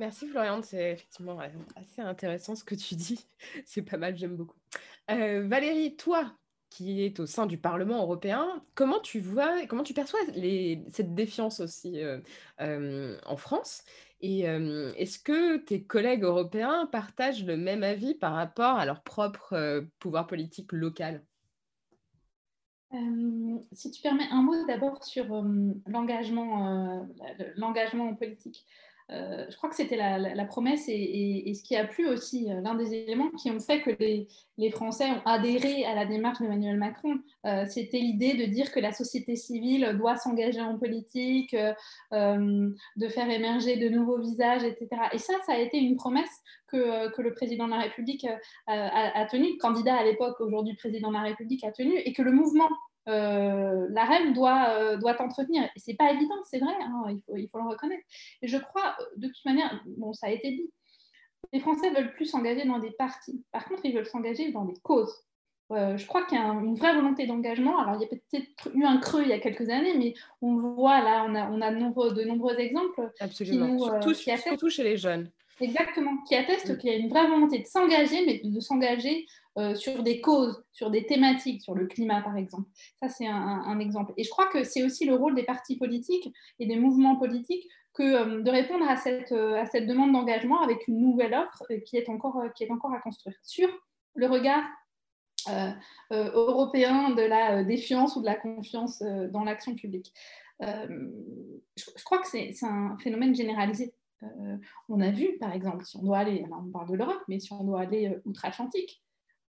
[0.00, 1.38] Merci Florian, c'est effectivement
[1.76, 3.26] assez intéressant ce que tu dis.
[3.64, 4.58] C'est pas mal, j'aime beaucoup.
[5.10, 6.32] Euh, Valérie, toi
[6.70, 10.18] qui es au sein du Parlement européen, comment tu vois, comment tu perçois
[10.90, 12.18] cette défiance aussi euh,
[12.60, 13.84] euh, en France?
[14.20, 19.84] Et est-ce que tes collègues européens partagent le même avis par rapport à leur propre
[19.98, 21.22] pouvoir politique local?
[23.72, 25.26] Si tu permets un mot d'abord sur
[25.86, 27.06] l'engagement,
[27.56, 28.66] l'engagement politique.
[29.10, 32.74] Euh, je crois que c'était la, promesse et, ce qui a plu aussi, euh, l'un
[32.74, 34.26] des éléments qui ont fait que les,
[34.70, 38.92] Français ont adhéré à la démarche d'Emmanuel Macron, euh, c'était l'idée de dire que la
[38.92, 41.54] société civile doit s'engager en politique,
[42.12, 44.88] de faire émerger de nouveaux visages, etc.
[45.12, 46.30] Et ça, ça a été une promesse
[46.68, 48.26] que, le président de la République
[48.66, 52.22] a, a tenue, candidat à l'époque, aujourd'hui président de la République a tenu, et que
[52.22, 52.68] le mouvement
[53.08, 55.64] euh, la reine doit, euh, doit entretenir.
[55.64, 58.04] Et c'est pas évident, c'est vrai, hein, il, faut, il, faut, le reconnaître.
[58.42, 60.70] Et je crois, de toute manière, bon, ça a été dit,
[61.52, 63.44] les Français veulent plus s'engager dans des partis.
[63.52, 65.24] Par contre, ils veulent s'engager dans des causes.
[65.72, 67.78] Euh, je crois qu'il y a une vraie volonté d'engagement.
[67.78, 70.56] Alors, il y a peut-être eu un creux il y a quelques années, mais on
[70.56, 73.10] voit là, on a, on a de, nombreux, de nombreux exemples.
[73.20, 75.30] Absolument, qui nous, surtout, surtout chez les jeunes.
[75.60, 76.78] Exactement, qui attestent mm.
[76.78, 79.26] qu'il y a une vraie volonté de s'engager, mais de s'engager
[79.56, 82.68] euh, sur des causes, sur des thématiques, sur le climat par exemple.
[83.00, 84.12] Ça, c'est un, exemple.
[84.16, 87.68] Et je crois que c'est aussi le rôle des partis politiques et des mouvements politiques
[87.92, 91.62] que euh, de répondre à cette, euh, à cette demande d'engagement avec une nouvelle offre
[91.86, 93.36] qui est, encore, qui est encore à construire.
[93.42, 93.68] Sur
[94.14, 94.64] le regard
[96.10, 100.14] européen de la défiance ou de la confiance dans l'action publique.
[100.60, 103.92] je, crois que c'est un phénomène généralisé.
[104.88, 107.40] On a vu, par exemple, si on doit aller, alors on parle de l'Europe, mais
[107.40, 109.02] si on doit aller outre-Atlantique,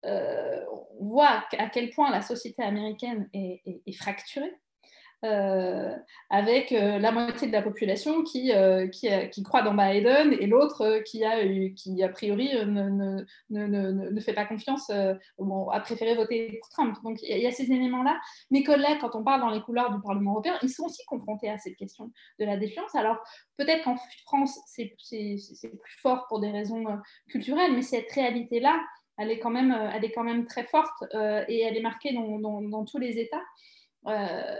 [0.05, 0.61] euh,
[0.99, 4.53] on voit à quel point la société américaine est, fracturée.
[5.23, 5.95] Euh,
[6.29, 8.51] avec euh, la moitié de la population qui,
[8.91, 11.45] qui, croit dans Biden et l'autre qui, a,
[11.75, 14.91] qui, a priori, ne, ne, fait pas confiance,
[15.37, 16.97] bon, a préféré voter pour Trump.
[17.03, 18.19] Donc, il y, a ces éléments-là.
[18.51, 21.49] Mes collègues, quand on parle dans les couloirs du Parlement européen, ils sont aussi confrontés
[21.49, 22.93] à cette question de la défiance.
[22.95, 23.17] Alors,
[23.57, 23.95] peut-être qu'en
[24.25, 26.83] France, c'est plus fort pour des raisons
[27.29, 28.79] culturelles, mais cette réalité-là,
[29.17, 31.81] elle est quand même, euh, elle est quand même très forte euh, et elle est
[31.81, 33.43] marquée dans, tous les États.
[34.07, 34.55] Euh,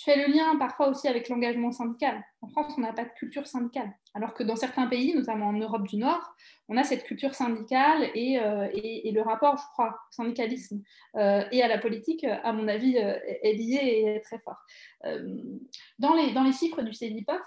[0.00, 2.24] je fais le lien parfois aussi avec l'engagement syndical.
[2.40, 5.52] En France, on n'a pas de culture syndicale, alors que dans certains pays, notamment en
[5.52, 6.22] Europe du Nord,
[6.70, 10.80] on a cette culture syndicale et, euh, le rapport, je crois, au syndicalisme
[11.16, 14.56] euh, et à la politique, à mon avis, euh, est lié et est très fort.
[15.98, 17.42] dans, les, dans les chiffres du CEDIPOF,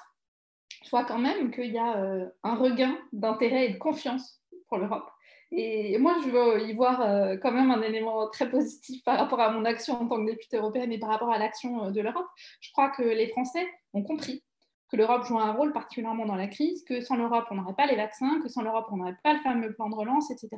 [0.83, 5.09] je vois quand même qu'il y a un regain d'intérêt et de confiance pour l'Europe.
[5.55, 9.39] Et moi, je veux y voir euh, quand même un élément très positif par rapport
[9.39, 12.01] à mon action en tant que députée européenne et par rapport à l'action euh, de
[12.01, 12.25] l'Europe.
[12.59, 14.43] Je crois que les Français ont compris
[14.89, 17.85] que l'Europe joue un rôle particulièrement dans la crise, que sans l'Europe, on n'aurait pas
[17.85, 20.49] les vaccins, que sans l'Europe, on n'aurait pas le fameux plan de relance, etc.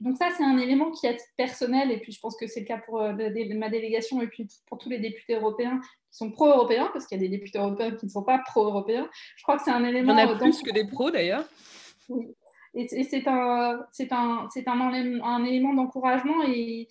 [0.00, 2.66] Donc ça, c'est un élément qui est personnel, et puis je pense que c'est le
[2.66, 3.12] cas pour euh,
[3.56, 5.80] ma délégation et puis pour tous les députés européens
[6.10, 9.08] qui sont pro-européens, parce qu'il y a des députés européens qui ne sont pas pro-européens.
[9.36, 10.12] Je crois que c'est un élément...
[10.16, 11.44] Il y en a plus que des pros, d'ailleurs.
[12.08, 12.28] Oui.
[12.74, 16.42] Et, c'est un, un, un, un, élément d'encouragement.
[16.46, 16.88] Et,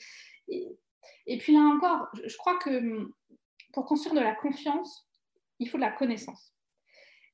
[1.28, 3.10] et, puis là encore, je crois que
[3.74, 5.08] pour construire de la confiance,
[5.60, 6.54] il faut de la connaissance.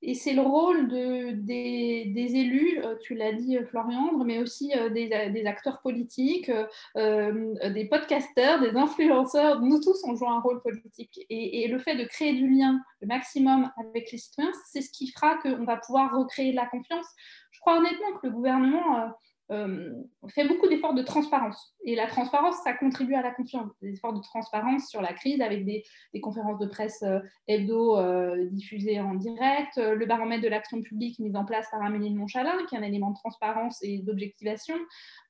[0.02, 4.72] Et c'est le rôle de, des, élus, euh, tu l'as dit euh, Florian, mais aussi
[4.76, 6.52] euh, des, acteurs politiques,
[6.96, 9.62] des podcasteurs, des influenceurs.
[9.62, 11.26] Nous tous, on joue un rôle politique.
[11.30, 15.12] Et, le fait de créer du lien le maximum avec les citoyens, c'est ce qui
[15.12, 17.08] fera qu'on va pouvoir recréer de la confiance
[17.52, 19.12] je crois honnêtement que le gouvernement
[19.52, 19.94] euh,
[20.30, 21.76] fait beaucoup d'efforts de transparence.
[21.84, 23.72] Et la transparence, ça contribue à la confiance.
[23.82, 25.84] Des efforts de transparence sur la crise avec des,
[26.22, 27.98] conférences de presse euh, hebdo
[28.52, 32.66] diffusées en direct, le baromètre de l'action publique mis en place par Amélie de Montchalin,
[32.68, 34.76] qui est un élément de transparence et d'objectivation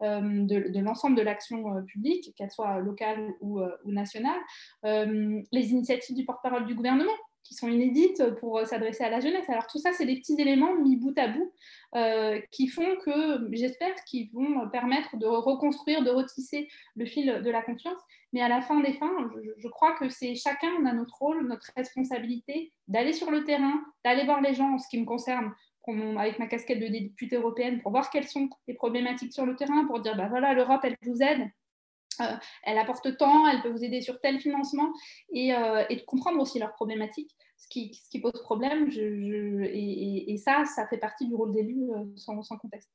[0.02, 4.40] de, l'ensemble de l'action publique, qu'elle soit locale ou nationale.
[4.84, 7.12] les initiatives du porte-parole du gouvernement,
[7.46, 9.48] qui sont inédites pour euh, s'adresser à la jeunesse.
[9.50, 11.54] Alors tout ça, c'est des petits éléments mis bout à bout
[11.96, 17.50] euh, qui font que, j'espère, qu'ils vont permettre de reconstruire, de retisser le fil de
[17.50, 18.00] la confiance.
[18.34, 19.14] Mais à la fin des fins,
[19.58, 23.82] je, crois que c'est chacun, on a notre rôle, notre responsabilité d'aller sur le terrain,
[24.04, 25.54] d'aller voir les gens en ce qui me concerne
[26.18, 29.86] avec ma casquette de députée européenne pour voir quelles sont les problématiques sur le terrain,
[29.86, 31.48] pour dire, bah voilà, l'Europe, elle vous aide,
[32.22, 34.92] euh, elle apporte tant, elle peut vous aider sur tel financement
[35.32, 38.90] et, euh, de comprendre aussi leurs problématiques, ce qui, pose problème.
[38.92, 42.92] et, ça, ça fait partie du rôle d'élu euh, sans, contexte.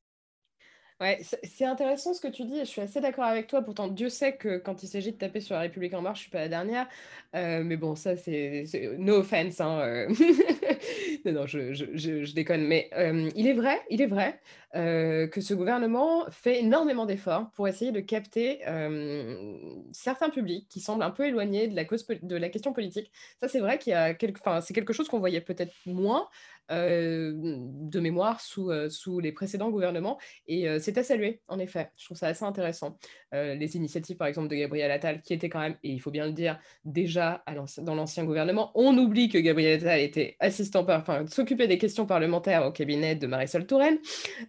[1.01, 3.63] Ouais, c'est intéressant ce que tu dis, je suis assez d'accord avec toi.
[3.63, 6.23] Pourtant, Dieu sait que quand il s'agit de taper sur la République en marche, je
[6.25, 6.87] suis pas la dernière.
[7.33, 8.65] mais bon, ça, c'est
[8.99, 9.61] no offense.
[9.61, 10.09] Hein,
[11.25, 12.67] non, non, je, déconne.
[12.67, 12.91] Mais
[13.35, 14.41] il est vrai, il est vrai
[14.77, 19.57] euh, que ce gouvernement fait énormément d'efforts pour essayer de capter euh,
[19.91, 23.11] certains publics qui semblent un peu éloignés de la, cause, de la question politique.
[23.41, 24.15] Ça, c'est vrai qu'il y a
[24.61, 26.29] c'est quelque chose qu'on voyait peut-être moins
[26.71, 30.19] euh, de mémoire sous, sous les précédents gouvernements.
[30.47, 31.91] Et c'est à saluer, en effet.
[31.97, 32.99] Je trouve ça assez intéressant.
[33.33, 36.27] les initiatives, par exemple, de Gabriel Attal, qui étaient quand même, et il faut bien
[36.27, 37.45] le dire, déjà
[37.79, 38.71] dans l'ancien gouvernement.
[38.75, 43.27] On oublie que Gabriel Attal était assistant, enfin, s'occupait des questions parlementaires au cabinet de
[43.27, 43.99] Marisol Touraine.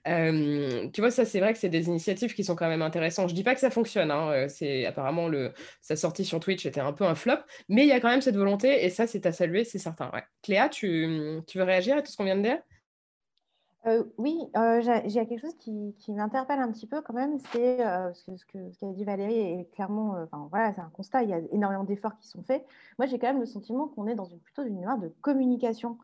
[0.08, 3.30] Euh, tu vois, ça, c'est vrai que c'est des initiatives qui sont quand même intéressantes.
[3.30, 4.12] Je dis pas que ça fonctionne.
[4.12, 7.38] Hein, euh, c'est apparemment le, sa sortie sur Twitch était un peu un flop,
[7.70, 10.12] mais il y a quand même cette volonté et ça, c'est à saluer, c'est certain.
[10.42, 12.60] Cléa, tu, veux réagir à tout ce qu'on vient de dire?
[13.88, 14.38] Euh, oui,
[15.08, 18.80] j'ai quelque chose qui, qui m'interpelle un petit peu quand même, c'est ce qu'a ce
[18.80, 22.16] ce dit Valérie est clairement, enfin voilà, c'est un constat, il y a énormément d'efforts
[22.20, 22.64] qui sont faits.
[23.00, 25.98] Moi, j'ai quand même le sentiment qu'on est dans une, plutôt une de communication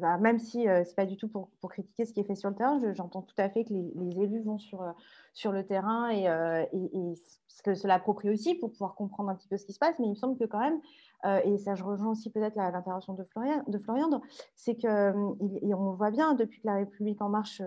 [0.00, 2.36] bah, même si euh, ce n'est pas du tout pour, critiquer ce qui est fait
[2.36, 4.92] sur le terrain, j'entends tout à fait que les, élus vont sur, euh,
[5.34, 6.64] sur le terrain et, euh,
[7.48, 10.10] se l'approprient aussi pour pouvoir comprendre un petit peu ce qui se passe, mais il
[10.10, 10.80] me semble que quand même,
[11.24, 14.08] et ça je rejoins aussi peut-être l'intervention de Florian, de Florian
[14.54, 17.60] c'est qu'on voit bien depuis que la République en marche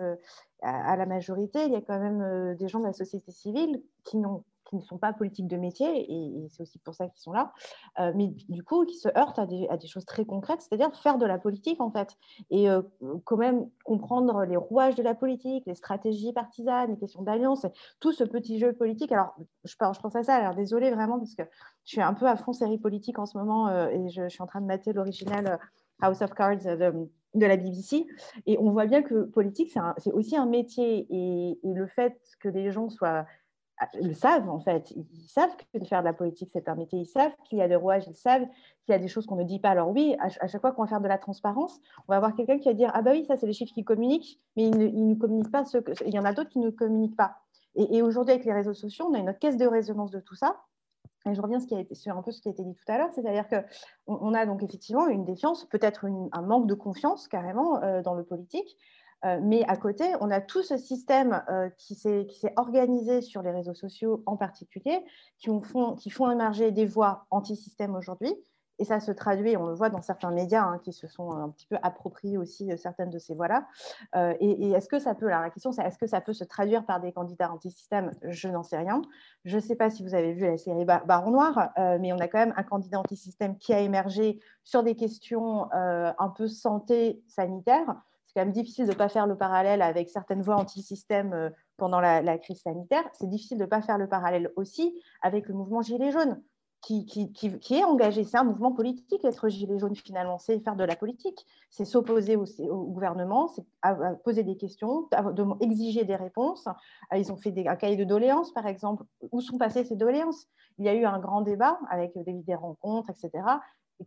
[0.62, 4.18] à, la majorité, il y a quand même des gens de la société civile qui
[4.18, 7.34] n'ont qui ne sont pas politiques de métier, et, c'est aussi pour ça qu'ils sont
[7.34, 7.52] là,
[8.00, 11.26] euh, mais du coup, qui se heurtent à des, choses très concrètes, c'est-à-dire faire de
[11.26, 12.16] la politique, en fait,
[12.50, 12.82] et euh,
[13.26, 17.66] quand même comprendre les rouages de la politique, les stratégies partisanes, les questions d'alliance,
[18.00, 19.12] tout ce petit jeu politique.
[19.12, 21.44] Alors, je, pense à ça, alors désolée vraiment, parce que
[21.84, 24.42] je suis un peu à fond série politique en ce moment, euh, et je, suis
[24.42, 25.60] en train de mater l'original
[26.02, 28.08] House of Cards de, la BBC.
[28.46, 31.08] Et on voit bien que politique, c'est aussi un métier.
[31.10, 33.26] Et, et, le fait que des gens soient
[34.00, 34.92] le savent en fait.
[34.92, 36.78] Ils savent que de faire de la politique, c'est un.
[36.92, 38.46] Ils savent qu'il y a des rouages, ils savent
[38.84, 39.70] qu'il y a des choses qu'on ne dit pas.
[39.70, 42.60] Alors oui, à, chaque fois qu'on va faire de la transparence, on va avoir quelqu'un
[42.60, 45.16] qui va dire Ah bah oui, ça c'est les chiffres qui communiquent, mais ils ne,
[45.16, 45.64] communiquent pas.
[45.64, 45.94] Que...
[46.06, 47.38] Il y en a d'autres qui ne communiquent pas.
[47.76, 50.58] Et, aujourd'hui, avec les réseaux sociaux, on a une caisse de résonance de tout ça.
[51.26, 53.12] Et je reviens ce sur un peu ce qui a été dit tout à l'heure,
[53.14, 58.02] c'est-à-dire qu'on on a donc effectivement une défiance, peut-être un manque de confiance carrément euh,
[58.02, 58.76] dans le politique,
[59.26, 63.52] euh, mais à côté, on a tout ce système euh, qui s'est organisé sur les
[63.52, 65.04] réseaux sociaux en particulier,
[65.38, 68.34] qui, font, qui font émerger des voix anti-système aujourd'hui.
[68.80, 71.50] Et ça se traduit, on le voit dans certains médias hein, qui se sont un
[71.50, 73.68] petit peu appropriés aussi certaines de ces voix-là.
[74.40, 77.00] et, et est-ce que ça peut, la question est-ce que ça peut se traduire par
[77.00, 78.10] des candidats anti-système?
[78.24, 79.04] Je n'en sais rien.
[79.46, 81.70] Je ne sais pas si vous avez vu la série Baron Noir,
[82.00, 86.30] mais on a quand même un candidat anti-système qui a émergé sur des questions un
[86.36, 88.02] peu santé sanitaire
[88.32, 91.50] c'est quand même difficile de ne pas faire le parallèle avec certaines voix anti-système euh,
[91.76, 93.04] pendant la, crise sanitaire.
[93.12, 96.42] C'est difficile de ne pas faire le parallèle aussi avec le mouvement Gilets jaunes,
[96.80, 97.34] qui,
[97.72, 98.24] est engagé.
[98.24, 100.38] C'est un mouvement politique, être Gilet jaune, finalement.
[100.38, 101.46] C'est faire de la politique.
[101.70, 102.46] C'est s'opposer au,
[102.86, 103.66] gouvernement, c'est
[104.24, 105.10] poser des questions,
[105.60, 106.68] exiger des réponses.
[107.12, 109.04] Euh, ils ont fait un cahier de doléances, par exemple.
[109.34, 110.48] Où sont passées ces doléances?
[110.78, 113.44] Il y a eu un grand débat avec des, des rencontres, etc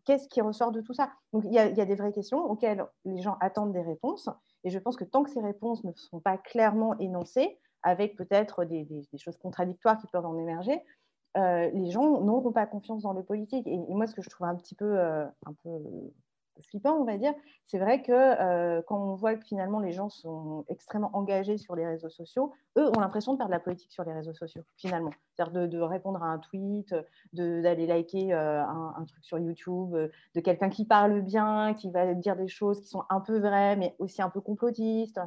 [0.05, 1.11] qu'est-ce qui ressort de tout ça?
[1.33, 4.29] Donc, il y, a, des vraies questions auxquelles les gens attendent des réponses.
[4.65, 8.65] Et je pense que tant que ces réponses ne sont pas clairement énoncées, avec peut-être
[8.65, 8.87] des,
[9.19, 10.81] choses contradictoires qui peuvent en émerger,
[11.37, 13.67] euh, les gens n'auront pas confiance dans le politique.
[13.67, 15.27] Et, moi, ce que je trouve un petit peu, euh,
[16.63, 17.35] flippant, on va dire,
[17.67, 21.75] c'est vrai que euh, quand on voit que finalement les gens sont extrêmement engagés sur
[21.75, 24.63] les réseaux sociaux, eux ont l'impression de faire de la politique sur les réseaux sociaux,
[24.77, 25.11] finalement.
[25.35, 26.95] C'est-à-dire de, répondre à un tweet,
[27.33, 32.15] d'aller liker euh, un, truc sur YouTube, euh, de quelqu'un qui parle bien, qui va
[32.15, 35.21] dire des choses qui sont un peu vraies, mais aussi un peu complotistes.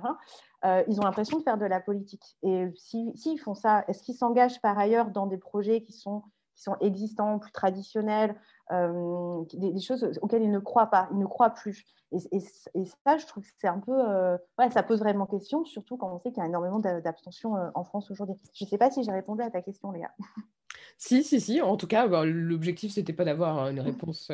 [0.64, 2.38] Ils ont l'impression de faire de la politique.
[2.44, 6.24] Et s'ils si, font ça, est-ce qu'ils s'engagent par ailleurs dans des projets qui sont
[6.58, 8.36] qui sont existants, plus traditionnels,
[8.72, 11.86] euh, des, choses auxquelles ils ne croient pas, ils ne croient plus.
[12.12, 13.94] Et, ça, je trouve que c'est un peu...
[13.94, 17.56] Euh, ouais, ça pose vraiment question, surtout quand on sait qu'il y a énormément d'abstention
[17.56, 18.36] euh, en France aujourd'hui.
[18.54, 20.12] Je ne sais pas si j'ai répondu à ta question, Léa.
[21.00, 21.62] Si, si, si.
[21.62, 24.32] En tout cas, bah, l'objectif, c'était pas d'avoir une réponse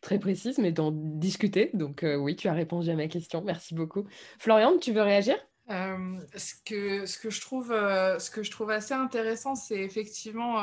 [0.00, 1.70] très précise, mais d'en discuter.
[1.72, 3.42] Donc oui, tu as répondu à ma question.
[3.42, 4.04] Merci beaucoup.
[4.40, 5.36] Florian, tu veux réagir?
[5.68, 10.56] Ce, que, ce, que je trouve, ce que je trouve assez intéressant, c'est effectivement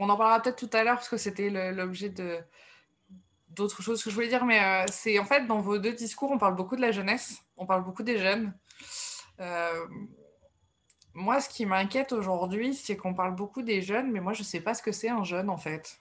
[0.00, 2.38] on en parlera peut-être tout à l'heure parce que c'était l'objet de
[3.50, 6.30] d'autres choses que je voulais dire, mais euh, c'est en fait dans vos deux discours,
[6.30, 8.54] on parle beaucoup de la jeunesse, on parle beaucoup des jeunes.
[9.40, 9.86] Euh,
[11.12, 14.44] moi, ce qui m'inquiète aujourd'hui, c'est qu'on parle beaucoup des jeunes, mais moi, je ne
[14.44, 16.00] sais pas ce que c'est un jeune en fait.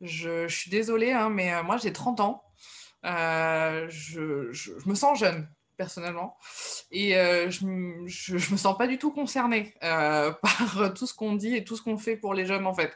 [0.00, 2.44] Je, suis désolée, hein, mais euh, moi, j'ai 30 ans.
[3.02, 6.36] je, me sens jeune personnellement.
[6.90, 11.34] Et euh, je ne me sens pas du tout concernée euh, par tout ce qu'on
[11.34, 12.92] dit et tout ce qu'on fait pour les jeunes, en fait.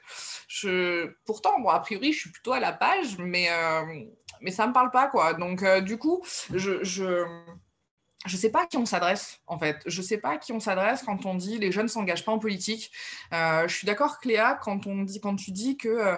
[0.49, 4.05] Je, pourtant, bon, a priori, je suis plutôt à la page, mais, euh,
[4.41, 5.35] mais ça me parle pas, quoi.
[5.35, 6.23] Donc, du coup,
[6.53, 6.83] je...
[6.83, 7.25] je
[8.27, 9.81] je ne sais pas à qui on s'adresse, en fait.
[9.87, 12.25] Je ne sais pas à qui on s'adresse quand on dit les jeunes ne s'engagent
[12.25, 12.91] pas en politique.
[13.31, 16.17] je suis d'accord, Cléa, quand, on dit, quand tu dis que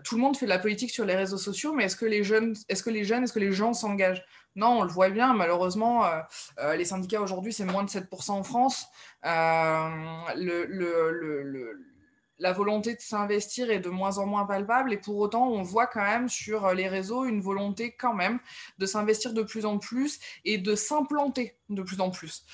[0.00, 2.24] tout le monde fait de la politique sur les réseaux sociaux, mais est-ce que les
[2.24, 4.24] jeunes, est-ce que les jeunes, est-ce que les gens s'engagent?
[4.54, 6.20] Non, on le voit bien, malheureusement, euh,
[6.58, 8.86] euh, les syndicats aujourd'hui, c'est moins de 7% en France.
[9.24, 9.88] Euh,
[12.38, 15.86] la volonté de s'investir est de moins en moins palpable et pour autant, on voit
[15.86, 18.40] quand même sur les réseaux une volonté quand même
[18.78, 22.44] de s'investir de plus en plus et de s'implanter de plus en plus.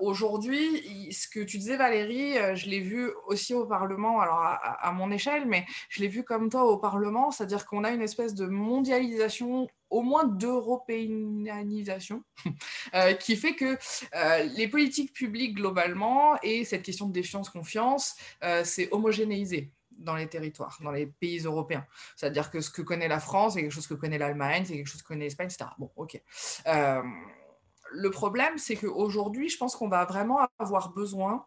[0.00, 5.12] Aujourd'hui, ce que tu disais Valérie, je l'ai vu aussi au Parlement, alors à mon
[5.12, 8.46] échelle, mais je l'ai vu comme toi au Parlement, c'est-à-dire qu'on a une espèce de
[8.46, 12.24] mondialisation au moins d'européanisation,
[12.94, 13.78] euh, qui fait que
[14.14, 20.26] euh, les politiques publiques globalement et cette question de défiance-confiance, euh, c'est homogénéisé dans les
[20.26, 21.86] territoires, dans les pays européens.
[22.16, 24.88] C'est-à-dire que ce que connaît la France, c'est quelque chose que connaît l'Allemagne, c'est quelque
[24.88, 25.70] chose que connaît l'Espagne, etc.
[25.78, 26.20] Bon, ok.
[26.66, 31.46] le problème, c'est qu'aujourd'hui, je pense qu'on va vraiment avoir besoin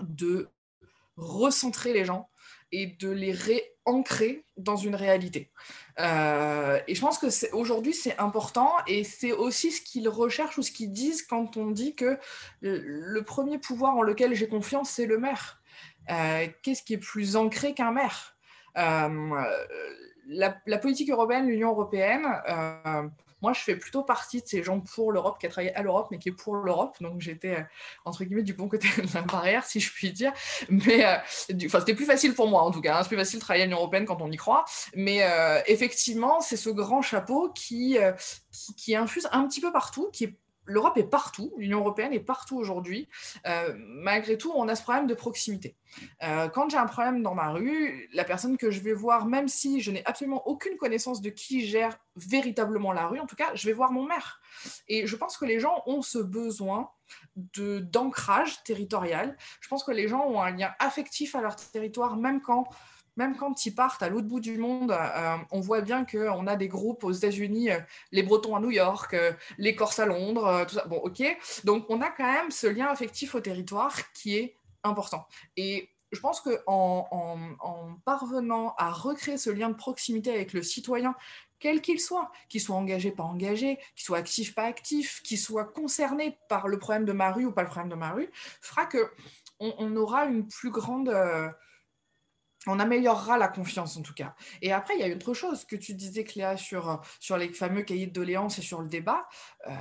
[0.00, 0.48] de
[1.16, 2.28] recentrer les gens
[2.74, 5.52] et de les réancrer dans une réalité.
[6.00, 10.62] Euh, et je pense que aujourd'hui, c'est important et c'est aussi ce qu'ils recherchent ou
[10.62, 12.18] ce qu'ils disent quand on dit que
[12.60, 15.62] le, premier pouvoir en lequel j'ai confiance, c'est le maire.
[16.10, 18.36] Euh, qu'est-ce qui est plus ancré qu'un maire?
[18.76, 19.44] Euh,
[20.26, 22.26] la, la, politique européenne, l'Union européenne,
[23.44, 26.08] moi, je fais plutôt partie de ces gens pour l'Europe, qui a travaillé à l'Europe,
[26.10, 26.96] mais qui est pour l'Europe.
[27.02, 27.62] Donc, j'étais, euh,
[28.06, 30.32] entre guillemets, du bon côté de la barrière, si je puis dire.
[30.70, 31.16] Mais, euh,
[31.66, 32.96] enfin, c'était plus facile pour moi, en tout cas.
[32.96, 33.02] Hein.
[33.02, 34.64] C'est plus facile de travailler à l'Union européenne quand on y croit.
[34.94, 37.98] Mais euh, effectivement, c'est ce grand chapeau qui,
[38.50, 42.20] qui, qui, infuse un petit peu partout, qui est l'Europe est partout, l'Union européenne est
[42.20, 43.08] partout aujourd'hui.
[43.46, 45.76] Euh, malgré tout, on a ce problème de proximité.
[46.22, 49.48] Euh, quand j'ai un problème dans ma rue, la personne que je vais voir, même
[49.48, 53.54] si je n'ai absolument aucune connaissance de qui gère véritablement la rue, en tout cas,
[53.54, 54.40] je vais voir mon maire.
[54.88, 56.90] Et je pense que les gens ont ce besoin
[57.56, 59.36] d'ancrage territorial.
[59.60, 62.68] Je pense que les gens ont un lien affectif à leur territoire, même quand
[63.16, 66.56] même quand ils partent à l'autre bout du monde, euh, on voit bien qu'on a
[66.56, 67.78] des groupes aux États-Unis, euh,
[68.12, 70.86] les Bretons à New York, euh, les Corses à Londres, tout ça.
[70.86, 71.22] Bon, ok.
[71.64, 75.26] Donc, on a quand même ce lien affectif au territoire qui est important.
[75.56, 80.62] Et je pense qu'en en, en, parvenant à recréer ce lien de proximité avec le
[80.62, 81.14] citoyen,
[81.58, 85.64] quel qu'il soit, qu'il soit engagé, pas engagé, qu'il soit actif, pas actif, qu'il soit
[85.64, 88.86] concerné par le problème de ma rue ou pas le problème de ma rue, fera
[88.86, 89.10] que
[89.60, 91.14] on, aura une plus grande...
[92.68, 94.34] Euh, on améliorera la confiance en tout cas.
[94.62, 97.52] Et après, il y a une autre chose que tu disais, Cléa, sur, sur les
[97.52, 99.26] fameux cahiers de doléances et sur le débat.
[99.66, 99.72] Euh,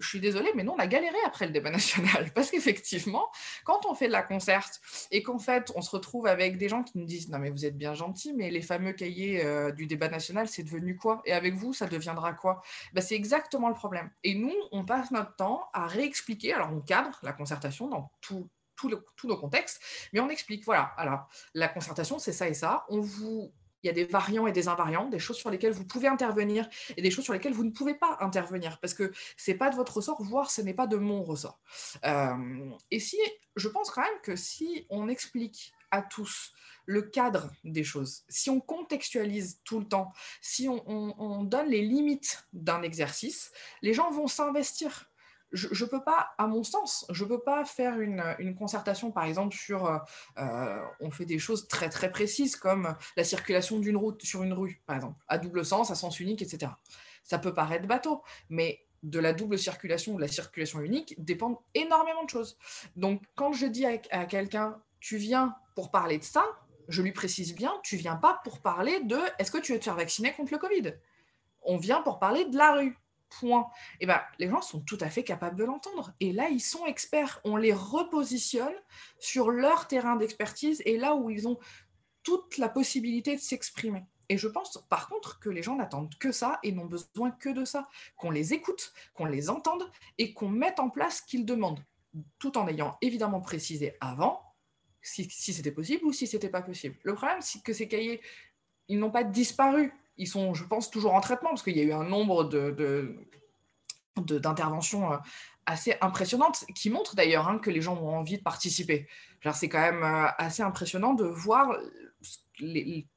[0.00, 2.32] je suis désolée, mais nous, on a galéré après le débat national.
[2.34, 3.28] Parce qu'effectivement,
[3.64, 4.80] quand on fait de la concerte
[5.10, 7.66] et qu'en fait, on se retrouve avec des gens qui nous disent Non, mais vous
[7.66, 11.22] êtes bien gentils, mais les fameux cahiers euh, du débat national, c'est devenu quoi?
[11.26, 12.62] Et avec vous, ça deviendra quoi?
[12.94, 14.10] Ben, C'est exactement le problème.
[14.24, 16.54] Et nous, on passe notre temps à réexpliquer.
[16.54, 18.48] Alors, on cadre la concertation dans tout,
[19.16, 19.80] tous nos contextes,
[20.12, 22.84] mais on explique, voilà, alors la concertation, c'est ça et ça.
[22.88, 23.52] On vous
[23.82, 26.68] il y a des variants et des invariants, des choses sur lesquelles vous pouvez intervenir
[26.96, 29.70] et des choses sur lesquelles vous ne pouvez pas intervenir parce que ce n'est pas
[29.70, 31.60] de votre ressort, voire ce n'est pas de mon ressort.
[32.04, 33.18] Euh, et si,
[33.56, 36.52] je pense quand même que si on explique à tous
[36.86, 42.46] le cadre des choses, si on contextualise tout le temps, si on donne les limites
[42.52, 43.52] d'un exercice,
[43.82, 45.09] les gens vont s'investir
[45.52, 49.24] je ne peux pas, à mon sens, je ne peux pas faire une, concertation, par
[49.24, 49.98] exemple, sur, euh,
[50.38, 54.52] euh, on fait des choses très très précises comme la circulation d'une route sur une
[54.52, 56.72] rue, par exemple, à double sens, à sens unique, etc.
[57.24, 61.58] Ça peut paraître bateau, mais de la double circulation ou de la circulation unique dépendent
[61.74, 62.58] énormément de choses.
[62.96, 66.44] Donc, quand je dis à, à quelqu'un, tu viens pour parler de ça,
[66.88, 69.84] je lui précise bien, tu viens pas pour parler de est-ce que tu veux te
[69.84, 70.94] faire vacciner contre le Covid?
[71.62, 72.96] On vient pour parler de la rue
[74.00, 76.12] eh ben, les gens sont tout à fait capables de l'entendre.
[76.20, 77.40] Et là, ils sont experts.
[77.44, 78.74] On les repositionne
[79.18, 81.58] sur leur terrain d'expertise et là où ils ont
[82.22, 84.04] toute la possibilité de s'exprimer.
[84.28, 87.48] Et je pense par contre que les gens n'attendent que ça et n'ont besoin que
[87.48, 91.44] de ça, qu'on les écoute, qu'on les entende et qu'on mette en place ce qu'ils
[91.44, 91.84] demandent,
[92.38, 94.40] tout en ayant évidemment précisé avant
[95.02, 96.96] si, c'était possible ou si c'était pas possible.
[97.02, 98.20] Le problème, c'est que ces cahiers,
[98.88, 101.84] ils n'ont pas disparu ils sont, je pense, toujours en traitement parce qu'il y a
[101.84, 103.16] eu un nombre de,
[104.16, 105.16] d'interventions euh,
[105.66, 109.08] assez impressionnantes qui montrent d'ailleurs hein, que les gens ont envie de participer.
[109.52, 111.76] C'est quand même euh, assez impressionnant de voir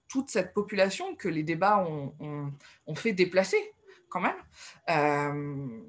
[0.07, 3.57] toute cette population que les débats ont, fait déplacer
[4.09, 4.35] quand même.
[4.89, 5.81] Euh,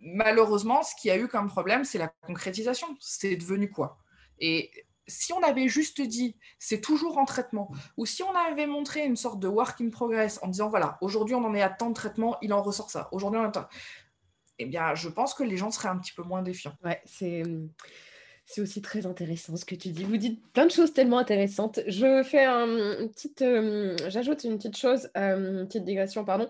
[0.00, 2.86] malheureusement, ce qui a eu comme problème, c'est la concrétisation.
[3.00, 3.98] C'est devenu quoi?
[5.06, 9.16] Si on avait juste dit c'est toujours en traitement, ou si on avait montré une
[9.16, 11.94] sorte de work in progress en disant voilà, aujourd'hui on en est à tant de
[11.94, 13.58] traitement, il en ressort ça, aujourd'hui on est
[14.58, 16.74] Eh bien, je pense que les gens seraient un petit peu moins défiants.
[16.84, 17.42] Ouais, c'est.
[18.46, 20.04] C'est aussi très intéressant ce que tu dis.
[20.04, 21.80] Vous dites plein de choses tellement intéressantes.
[21.86, 26.46] Je fais un, une petite, euh, j'ajoute une petite chose, euh, une petite digression, pardon,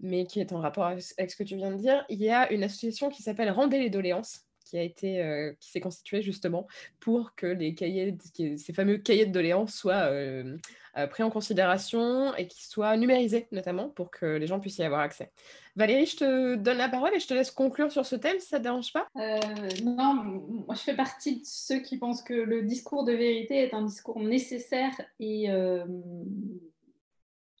[0.00, 2.04] mais qui est en rapport avec ce que tu viens de dire.
[2.08, 5.70] Il y a une association qui s'appelle Rendez les doléances, qui a été euh, qui
[5.70, 6.66] s'est constitué justement
[6.98, 10.56] pour que les cahiers, ces fameux cahiers de doléances soient euh,
[10.96, 14.82] euh, pris en considération et qu'ils soient numérisés notamment pour que les gens puissent y
[14.82, 15.30] avoir accès.
[15.76, 18.48] Valérie, je te donne la parole et je te laisse conclure sur ce thème, si
[18.48, 19.08] ça ne te dérange pas
[19.84, 20.14] Non,
[20.66, 23.84] moi je fais partie de ceux qui pensent que le discours de vérité est un
[23.84, 25.48] discours nécessaire et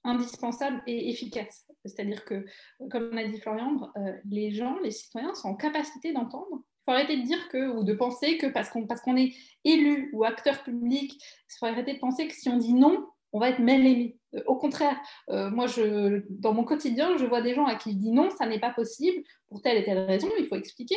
[0.02, 1.66] indispensable et efficace.
[1.84, 2.46] C'est-à-dire que,
[2.90, 3.92] comme a dit Florian,
[4.24, 7.92] les gens, les citoyens sont en capacité d'entendre faut arrêter de dire que, ou de
[7.92, 9.34] penser que parce qu'on est
[9.64, 13.40] élu ou acteur public, il faut arrêter de penser que si on dit non, on
[13.40, 14.16] va être mal aimé.
[14.34, 14.96] Euh, au contraire,
[15.30, 18.30] euh, moi, je, dans mon quotidien, je vois des gens à qui je dis non,
[18.30, 20.96] ça n'est pas possible, pour telle et telle raison, il faut expliquer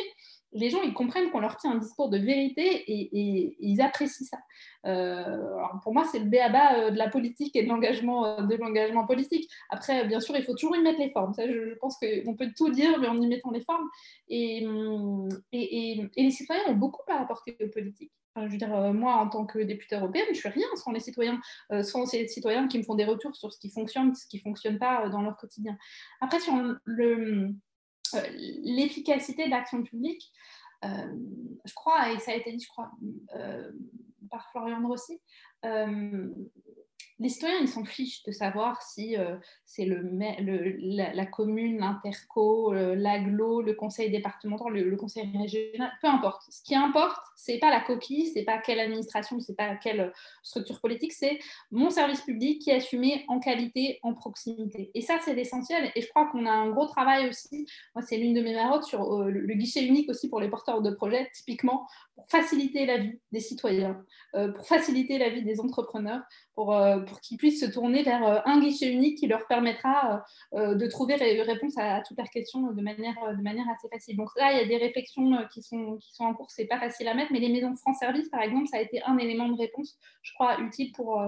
[0.52, 4.38] les gens, ils comprennent qu'on leur tient un discours de vérité et, ils apprécient ça.
[4.86, 8.42] Euh, alors pour moi, c'est le béaba euh, de la politique et de l'engagement, euh,
[8.42, 9.48] de l'engagement politique.
[9.68, 11.34] Après, bien sûr, il faut toujours y mettre les formes.
[11.34, 13.88] Ça, je, pense qu'on peut tout dire, mais en y mettant les formes.
[14.28, 14.66] Et,
[15.52, 18.12] et, les citoyens ont beaucoup à apporter aux politiques.
[18.36, 21.40] je veux dire, moi, en tant que députée européenne, je suis rien sans les citoyens,
[21.82, 24.42] sans ces citoyens qui me font des retours sur ce qui fonctionne, ce qui ne
[24.42, 25.76] fonctionne pas dans leur quotidien.
[26.20, 27.54] Après, sur le
[28.62, 30.32] l'efficacité de l'action publique,
[30.84, 31.14] euh,
[31.64, 32.90] je crois, et ça a été dit, je crois,
[33.36, 33.70] euh,
[34.30, 35.20] par Florian Rossi,
[37.20, 43.60] les citoyens, ils s'en fichent de savoir si euh, c'est la, commune, l'interco, euh, l'aglo,
[43.60, 46.42] le conseil départemental, le, conseil régional, peu importe.
[46.48, 50.12] Ce qui importe, c'est pas la coquille, c'est pas quelle administration, c'est pas quelle
[50.42, 51.38] structure politique, c'est
[51.70, 54.90] mon service public qui est assumé en qualité, en proximité.
[54.94, 55.92] Et ça, c'est l'essentiel.
[55.94, 57.66] Et je crois qu'on a un gros travail aussi.
[57.94, 60.80] Moi, c'est l'une de mes marottes sur euh, le guichet unique aussi pour les porteurs
[60.80, 66.20] de projets, typiquement pour faciliter la vie des citoyens, pour faciliter la vie des entrepreneurs,
[66.54, 66.74] pour
[67.10, 71.42] pour qu'ils puissent se tourner vers un guichet unique qui leur permettra de trouver les
[71.42, 74.16] réponses à, toutes leurs questions de manière, de manière assez facile.
[74.16, 76.78] Donc là, il y a des réflexions qui sont, qui sont en cours, c'est pas
[76.78, 79.48] facile à mettre, mais les maisons France Service, par exemple, ça a été un élément
[79.48, 81.20] de réponse, je crois, utile pour,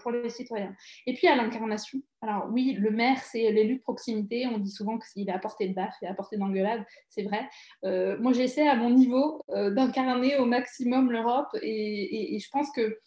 [0.00, 0.74] pour les citoyens.
[1.06, 2.00] Et puis à l'incarnation.
[2.22, 4.46] Alors oui, le maire, c'est l'élu de proximité.
[4.46, 6.84] On dit souvent qu'il est à portée de baffe et à portée d'engueulade.
[7.08, 7.48] C'est vrai.
[7.82, 13.00] moi, j'essaie à mon niveau d'incarner au maximum l'Europe et, je pense que euh,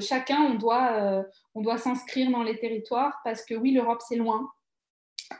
[0.00, 1.22] chacun, on doit, euh,
[1.54, 4.50] doit s'inscrire dans les territoires parce que oui, l'Europe, c'est loin.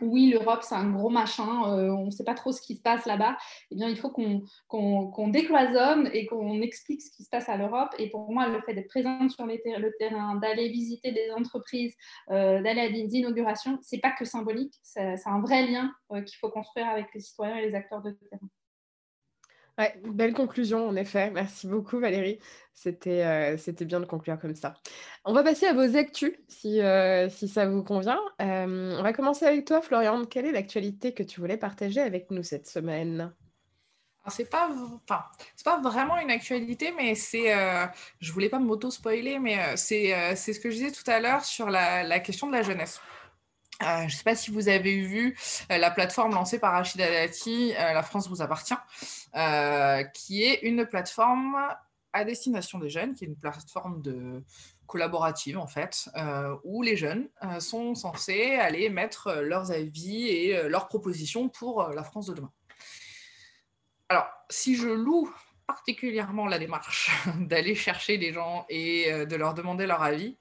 [0.02, 2.82] Oui, l'Europe, c'est un gros machin, euh, on ne sait pas trop ce qui se
[2.82, 3.38] passe là-bas.
[3.70, 7.94] Eh bien, il faut qu'on décloisonne et qu'on explique ce qui se passe à l'Europe.
[7.98, 11.94] Et pour moi, le fait d'être présente sur le terrain, d'aller visiter des entreprises,
[12.28, 16.50] d'aller à des inaugurations, ce n'est pas que symbolique, c'est un vrai lien qu'il faut
[16.50, 18.48] construire avec les citoyens et les acteurs de terrain.
[20.04, 21.30] Belle conclusion, en effet.
[21.30, 22.40] Merci beaucoup, Valérie.
[22.74, 24.74] C'était euh, c'était bien de conclure comme ça.
[25.24, 28.20] On va passer à vos actus, si, euh, si ça vous convient.
[28.40, 30.24] Euh, on va commencer avec toi, Florian.
[30.24, 33.32] Quelle est l'actualité que tu voulais partager avec nous cette semaine?
[34.28, 34.68] C'est pas,
[35.56, 37.50] c'est pas vraiment une actualité, mais c'est,
[38.20, 41.70] je voulais pas m'auto-spoiler, mais c'est, c'est ce que je disais tout à l'heure sur
[41.70, 43.00] la question de la jeunesse.
[43.82, 45.38] Euh, je ne sais pas si vous avez vu
[45.70, 48.74] euh, la plateforme lancée par Rachida Dati, euh, La France vous appartient,
[50.14, 51.56] qui est une plateforme
[52.12, 54.02] à destination des jeunes, qui est une plateforme
[54.86, 56.08] collaborative en fait,
[56.64, 57.28] où les jeunes
[57.60, 62.50] sont censés aller mettre leurs avis et leurs propositions pour la France de demain.
[64.08, 65.32] Alors, si je loue
[65.66, 67.10] particulièrement la démarche
[67.40, 70.38] d'aller chercher les gens et de leur demander leur avis,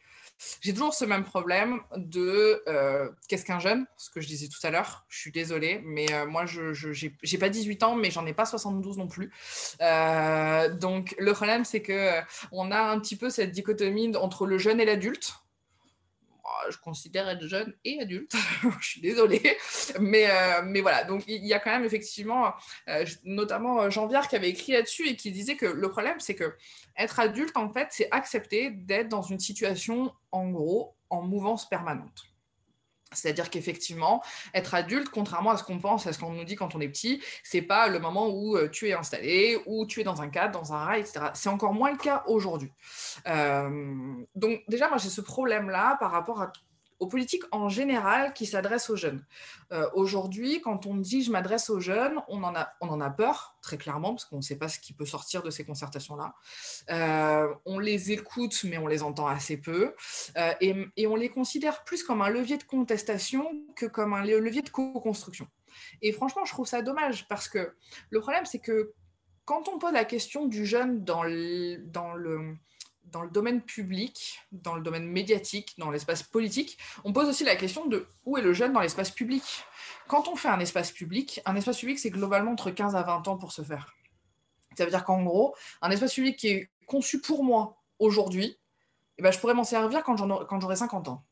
[0.62, 3.86] j'ai toujours ce même problème de euh, qu'est-ce qu'un jeune?
[3.98, 7.38] Ce que je disais tout à l'heure, je suis désolée, mais euh, moi, je n'ai
[7.40, 9.32] pas 18 ans, mais j'en ai pas 72 non plus.
[9.82, 12.20] Euh, donc, le problème, c'est que
[12.52, 15.34] on a un petit peu cette dichotomie entre le jeune et l'adulte.
[16.70, 18.34] Je considère être jeune et adulte,
[18.82, 19.58] je suis désolée,
[20.00, 20.28] mais,
[20.64, 22.54] mais voilà, donc il y a quand même effectivement,
[23.24, 26.56] notamment Jean Viard qui avait écrit là-dessus et qui disait que le problème, c'est que
[26.98, 32.24] être adulte, en fait, c'est accepter d'être dans une situation, en gros, en mouvance permanente.
[33.14, 34.22] C'est-à-dire qu'effectivement,
[34.54, 36.90] être adulte, contrairement à ce qu'on pense, à ce qu'on nous dit quand on est
[36.90, 40.28] petit, c'est pas le moment où euh, tu es installé, où tu es dans un
[40.28, 41.28] cadre, dans un rail, etc.
[41.34, 42.72] C'est encore moins le cas aujourd'hui.
[43.28, 46.52] Euh, donc déjà, moi j'ai ce problème-là par rapport à
[47.00, 49.24] aux politiques en général qui s'adressent aux jeunes.
[49.72, 53.10] Euh, aujourd'hui, quand on dit je m'adresse aux jeunes, on en, a, on en a
[53.10, 56.34] peur, très clairement, parce qu'on ne sait pas ce qui peut sortir de ces concertations-là.
[56.90, 59.94] Euh, on les écoute, mais on les entend assez peu.
[60.38, 64.24] Euh, et, et, on les considère plus comme un levier de contestation que comme un
[64.24, 65.48] levier de co-construction.
[66.02, 67.76] Et franchement, je trouve ça dommage, parce que
[68.10, 68.94] le problème, c'est que
[69.46, 72.58] quand on pose la question du jeune dans dans le
[73.12, 77.56] dans le domaine public, dans le domaine médiatique, dans l'espace politique, on pose aussi la
[77.56, 79.44] question de où est le jeune dans l'espace public.
[80.08, 83.28] Quand on fait un espace public, un espace public, c'est globalement entre 15 à 20
[83.28, 83.94] ans pour se faire.
[84.78, 88.60] Ça veut dire qu'en gros, un espace public qui est conçu pour moi aujourd'hui,
[89.18, 91.26] eh ben, je pourrais m'en servir quand j'aurai 50 ans.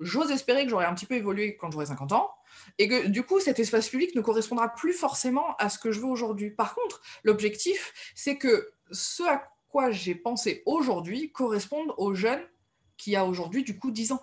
[0.00, 2.34] J'ose espérer que j'aurai un petit peu évolué quand j'aurai 50 ans,
[2.78, 6.00] et que du coup, cet espace public ne correspondra plus forcément à ce que je
[6.00, 6.50] veux aujourd'hui.
[6.50, 9.53] Par contre, l'objectif, c'est que ce à
[9.90, 12.42] j'ai pensé aujourd'hui correspondent aux jeunes
[12.96, 14.22] qui a aujourd'hui du coup 10 ans.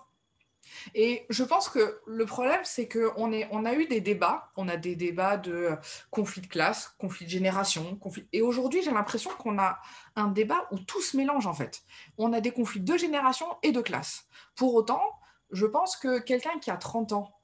[0.94, 4.76] Et je pense que le problème, c'est qu'on on a eu des débats, on a
[4.76, 5.76] des débats de
[6.10, 8.26] conflit de classe, conflit de génération, conflit...
[8.32, 9.80] et aujourd'hui, j'ai l'impression qu'on a
[10.16, 11.82] un débat où tout se mélange en fait.
[12.18, 14.26] On a des conflits de génération et de classe.
[14.54, 15.02] Pour autant,
[15.50, 17.34] je pense que quelqu'un qui a 30 ans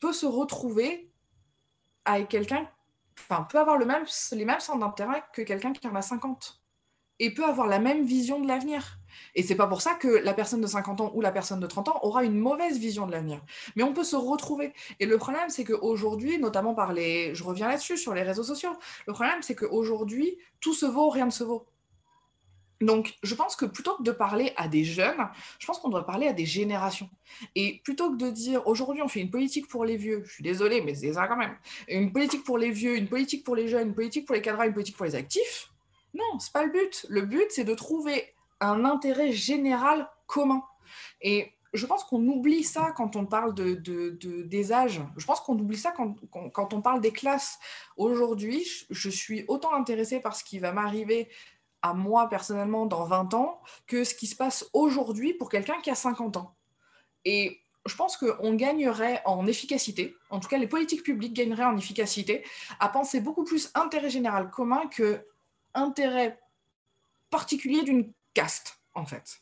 [0.00, 1.10] peut se retrouver
[2.04, 2.68] avec quelqu'un,
[3.18, 4.06] enfin, peut avoir les mêmes
[4.60, 6.62] centres d'intérêt que quelqu'un qui en a 50
[7.18, 8.98] et peut avoir la même vision de l'avenir.
[9.34, 11.66] Et c'est pas pour ça que la personne de 50 ans ou la personne de
[11.66, 13.42] 30 ans aura une mauvaise vision de l'avenir.
[13.76, 14.72] Mais on peut se retrouver.
[15.00, 17.34] Et le problème, c'est qu'aujourd'hui, notamment par les.
[17.34, 18.72] Je reviens là-dessus, sur les réseaux sociaux.
[19.06, 21.66] Le problème, c'est qu'aujourd'hui, tout se vaut, rien ne se vaut.
[22.80, 26.06] Donc, je pense que plutôt que de parler à des jeunes, je pense qu'on doit
[26.06, 27.10] parler à des générations.
[27.56, 30.44] Et plutôt que de dire aujourd'hui on fait une politique pour les vieux, je suis
[30.44, 31.56] désolée, mais c'est ça quand même,
[31.88, 34.62] une politique pour les vieux, une politique pour les jeunes, une politique pour les cadres,
[34.62, 35.72] une politique pour les actifs,
[36.14, 37.06] non, c'est pas le but.
[37.08, 40.62] Le but, c'est de trouver un intérêt général commun.
[41.20, 43.74] Et je pense qu'on oublie ça quand on parle de,
[44.42, 45.02] des âges.
[45.16, 46.16] Je pense qu'on oublie ça quand,
[46.52, 47.58] quand, on parle des classes.
[47.96, 51.28] Aujourd'hui, je suis autant intéressée par ce qui va m'arriver
[51.82, 55.90] à moi personnellement dans 20 ans que ce qui se passe aujourd'hui pour quelqu'un qui
[55.90, 56.56] a 50 ans.
[57.24, 61.76] Et je pense qu'on gagnerait en efficacité, en tout cas les politiques publiques gagneraient en
[61.76, 62.44] efficacité,
[62.80, 65.24] à penser beaucoup plus intérêt général commun que
[65.74, 66.38] intérêt
[67.30, 69.38] particulier d'une caste, en fait.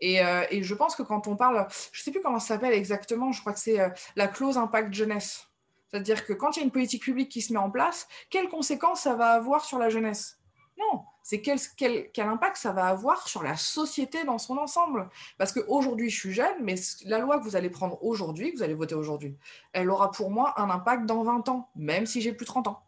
[0.00, 0.20] Et,
[0.50, 3.32] et, je pense que quand on parle, je ne sais plus comment ça s'appelle exactement,
[3.32, 3.78] je crois que c'est
[4.16, 5.48] la clause impact jeunesse.
[5.94, 8.48] C'est-à-dire que quand il y a une politique publique qui se met en place, quelles
[8.48, 10.40] conséquences ça va avoir sur la jeunesse?
[10.76, 15.08] Non, c'est quel, quel, quel, impact ça va avoir sur la société dans son ensemble.
[15.38, 18.64] Parce qu'aujourd'hui, je suis jeune, mais la loi que vous allez prendre aujourd'hui, que vous
[18.64, 19.36] allez voter aujourd'hui,
[19.72, 22.82] elle aura pour moi un impact dans 20 ans, même si j'ai plus 30 ans.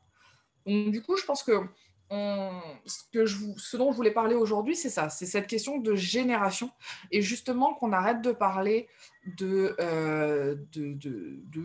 [0.67, 1.65] Donc, du coup, je pense que,
[2.11, 6.71] ce, que dont je voulais parler aujourd'hui, c'est ça, c'est cette question de génération.
[7.11, 8.89] Et justement, qu'on arrête de parler
[9.27, 10.57] de, euh,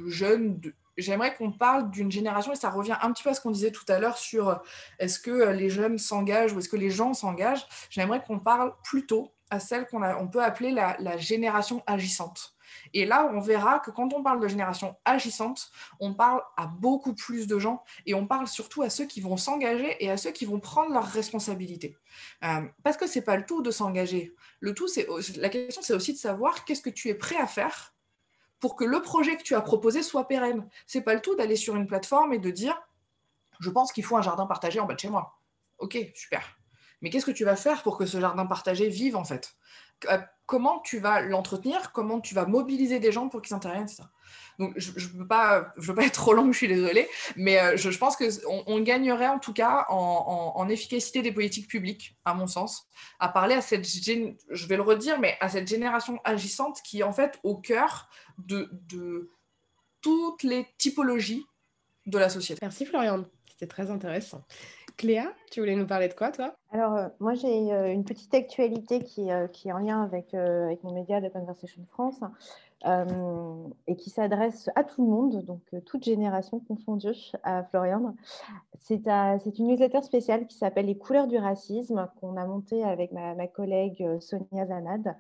[0.08, 0.60] jeunes,
[0.98, 3.72] j'aimerais qu'on parle d'une génération, et ça revient un petit peu à ce qu'on disait
[3.72, 4.56] tout à l'heure sur euh,
[5.00, 7.66] est-ce que euh, les jeunes s'engagent ou est-ce que les gens s'engagent.
[7.90, 12.56] J'aimerais qu'on parle plutôt à celle qu'on on peut appeler la, génération agissante.
[12.94, 17.14] Et là, on verra que quand on parle de génération agissante, on parle à beaucoup
[17.14, 20.32] plus de gens et on parle surtout à ceux qui vont s'engager et à ceux
[20.32, 21.98] qui vont prendre leurs responsabilités.
[22.44, 24.36] Euh, parce que c'est pas le tout de s'engager.
[24.60, 27.48] Le tout, c'est la question, c'est aussi de savoir qu'est-ce que tu es prêt à
[27.48, 27.94] faire
[28.60, 30.68] pour que le projet que tu as proposé soit pérenne.
[30.86, 32.80] C'est pas le tout d'aller sur une plateforme et de dire
[33.60, 35.40] je pense qu'il faut un jardin partagé en bas de chez moi.
[35.78, 36.58] Ok, super.
[37.02, 39.56] Mais qu'est-ce que tu vas faire pour que ce jardin partagé vive en fait?
[40.46, 44.12] Comment tu vas l'entretenir Comment tu vas mobiliser des gens pour qu'ils s'intéressent à ça
[44.60, 45.74] donc, je ne je veux pas
[46.06, 49.54] être trop long, je suis désolée, mais euh, je, pense qu'on on gagnerait en tout
[49.54, 52.88] cas en, efficacité des politiques publiques, à mon sens,
[53.20, 57.04] à parler à cette, je vais le redire, mais à cette génération agissante qui est
[57.04, 59.32] en fait au cœur de, de
[60.02, 61.46] toutes les typologies
[62.06, 62.60] de la société.
[62.62, 64.46] Merci Florian, c'était très intéressant.
[65.02, 66.54] Cléa, tu voulais nous parler de quoi, toi?
[66.70, 70.32] Alors, euh, moi, j'ai euh, une petite actualité qui, euh, qui, est en lien avec,
[70.36, 72.20] avec mon média de Conversation France
[73.88, 78.16] et qui s'adresse à tout le monde, donc toute génération confondue, à Florian.
[78.80, 83.46] C'est une newsletter spéciale qui s'appelle Les couleurs du racisme, qu'on a montée avec ma
[83.46, 85.16] collègue Sonia Zanad.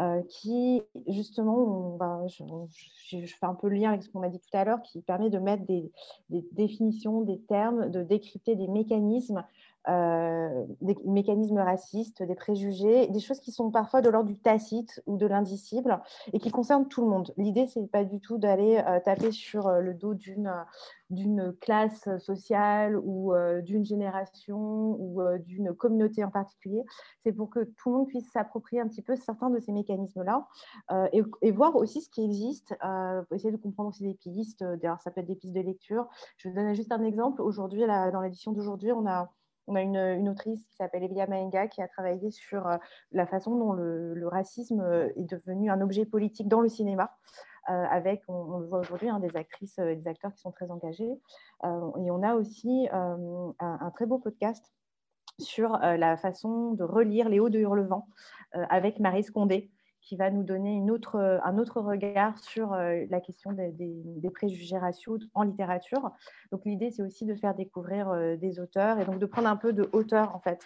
[0.00, 4.40] Euh, qui justement, ben, je, fais un peu le lien avec ce qu'on a dit
[4.40, 5.92] tout à l'heure, qui permet de mettre des,
[6.52, 9.44] définitions, des termes, de décrypter des mécanismes
[9.88, 15.02] euh, des mécanismes racistes, des préjugés, des choses qui sont parfois de l'ordre du tacite
[15.06, 16.02] ou de l'indicible
[16.34, 17.32] et qui concernent tout le monde.
[17.38, 22.96] L'idée, c'est pas du tout d'aller euh, taper sur euh, le dos d'une classe sociale
[23.02, 26.84] ou d'une génération ou d'une communauté en particulier.
[27.24, 30.46] C'est pour que tout le monde puisse s'approprier un petit peu certains de ces mécanismes-là
[31.12, 32.76] et, et, voir aussi ce qui existe,
[33.32, 34.62] essayer de comprendre aussi des pistes.
[34.62, 36.08] D'ailleurs, ça peut être des pistes de lecture.
[36.36, 37.42] Je vais donner juste un exemple.
[37.42, 39.32] Aujourd'hui, dans l'édition d'aujourd'hui, on a
[39.70, 42.76] on a une, autrice qui s'appelle Elia Maenga qui a travaillé sur euh,
[43.12, 47.16] la façon dont le, racisme euh, est devenu un objet politique dans le cinéma.
[47.68, 50.70] Euh, avec, on, le voit aujourd'hui, hein, des actrices et des acteurs qui sont très
[50.70, 51.20] engagés.
[51.64, 54.72] Euh, et on a aussi euh, un, un, très beau podcast
[55.38, 58.06] sur la façon de relire Les Hauts de Hurlevent
[58.52, 59.70] avec Marie Scondé,
[60.02, 60.82] qui va nous donner
[61.14, 66.10] euh, un autre regard sur euh, la question des, préjugés raciaux en littérature.
[66.52, 69.56] Donc l'idée, c'est aussi de faire découvrir euh, des auteurs et donc de prendre un
[69.56, 70.64] peu de hauteur en fait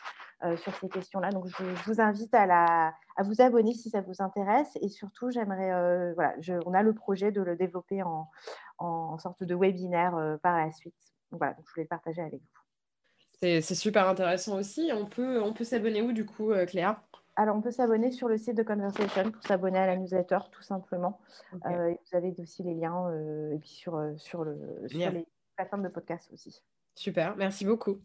[0.62, 1.30] sur ces questions-là.
[1.30, 2.92] Donc je, vous invite à,
[3.24, 6.34] vous abonner si ça vous intéresse et surtout, j'aimerais, voilà,
[6.66, 8.28] on a le projet de le développer en,
[8.76, 10.94] en sorte de webinaire par la suite.
[11.30, 13.60] Donc, voilà, donc je voulais le partager avec vous.
[13.62, 14.90] C'est super intéressant aussi.
[14.92, 17.02] On peut, on peut s'abonner où du coup, Cléa?
[17.36, 20.62] Alors, on peut s'abonner sur le site de Conversation pour s'abonner à la newsletter, tout
[20.62, 21.20] simplement.
[21.52, 21.74] Okay.
[21.74, 24.56] Euh, vous avez aussi les liens euh, et puis sur, euh, sur, le,
[24.86, 25.26] sur les
[25.56, 26.62] plateformes de podcast aussi.
[26.94, 28.00] Super, merci beaucoup.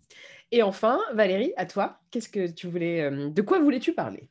[0.52, 4.28] Et enfin, Valérie, à toi, qu'est-ce que tu voulais, de quoi voulais-tu parler?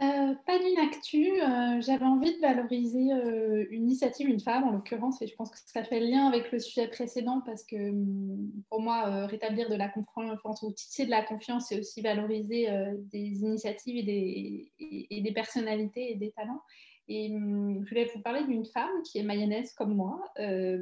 [0.00, 4.70] Euh, pas d'une actu, euh, j'avais envie de valoriser euh, une initiative, une femme en
[4.70, 8.48] l'occurrence, et je pense que ça fait lien avec le sujet précédent parce que hum,
[8.68, 12.68] pour moi, rétablir de la confiance ou tisser de la confiance, c'est aussi valoriser
[13.12, 16.62] des initiatives et des, et, des, personnalités et des talents.
[17.08, 20.80] Et hum, je voulais vous parler d'une femme qui est mayonnaise comme moi, euh,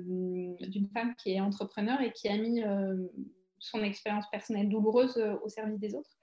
[0.61, 2.63] d'une femme qui est entrepreneur et qui a mis
[3.61, 6.19] son expérience personnelle douloureuse au service des autres.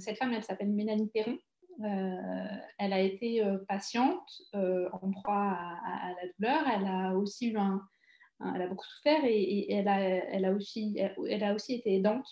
[0.00, 1.36] cette femme, elle s'appelle Mélanie Perron.
[1.84, 6.68] Euh, elle a été euh, patiente, euh, en proie à, la douleur.
[6.68, 7.80] Elle a aussi eu un,
[8.54, 10.98] elle a beaucoup souffert et, elle, a, elle, a aussi,
[11.28, 12.26] elle, a aussi été aidante.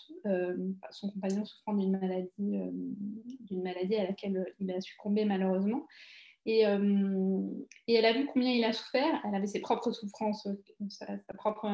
[0.91, 2.31] son compagnon souffrant d'une maladie,
[3.51, 5.87] maladie à laquelle il a succombé malheureusement.
[6.49, 9.21] Et, elle a vu combien il a souffert.
[9.25, 10.47] Elle avait ses propres souffrances,
[10.89, 11.69] sa, propre,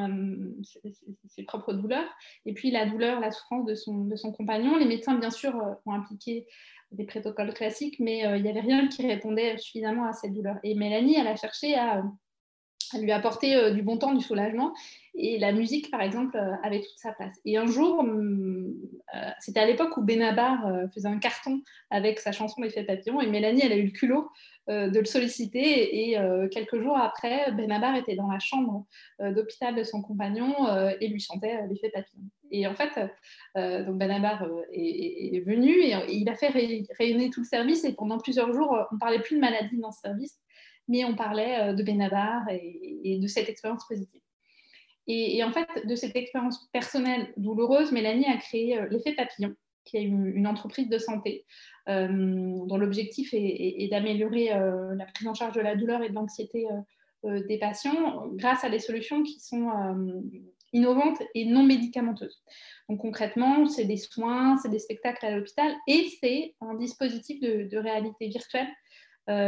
[0.63, 0.95] ses,
[1.27, 2.09] ses, propres douleurs.
[2.47, 4.77] Et puis la douleur, la souffrance de son, de son compagnon.
[4.77, 5.53] Les médecins, bien sûr,
[5.85, 6.47] ont impliqué
[6.93, 10.57] des protocoles classiques, mais euh, il n'y avait rien qui répondait suffisamment à cette douleur.
[10.63, 12.03] Et Mélanie, elle a cherché à,
[12.99, 14.73] lui apportait du bon temps, du soulagement.
[15.15, 17.39] Et la musique, par exemple, avait toute sa place.
[17.45, 18.73] Et un jour, hum,
[19.39, 23.61] c'était à l'époque où Benabar faisait un carton avec sa chanson L'effet papillon, et Mélanie,
[23.63, 24.29] elle a eu le culot
[24.69, 26.09] euh, de le solliciter.
[26.09, 28.85] Et euh, quelques jours après, Benabar était dans la chambre
[29.19, 30.55] euh, d'hôpital de son compagnon
[31.01, 32.23] et lui chantait l'effet papillon.
[32.49, 32.93] Et en fait,
[33.55, 36.47] donc Benabar est, venu et, il a fait
[36.97, 37.83] rayonner tout le service.
[37.83, 40.39] Et pendant plusieurs jours, on ne parlait plus de maladie dans ce service,
[40.87, 44.21] mais on parlait de Benabar et, de cette expérience positive.
[45.07, 49.55] Et, en fait, de cette expérience personnelle douloureuse, Mélanie a créé l'effet papillon,
[49.85, 51.45] qui est une entreprise de santé
[51.89, 56.13] euh, dont l'objectif est, d'améliorer euh, la prise en charge de la douleur et de
[56.13, 56.65] l'anxiété
[57.25, 59.69] euh, des patients grâce à des solutions qui sont
[60.71, 62.41] innovantes et non médicamenteuses.
[62.89, 67.77] Donc concrètement, c'est des soins, c'est des spectacles à l'hôpital et c'est un dispositif de,
[67.77, 68.67] réalité virtuelle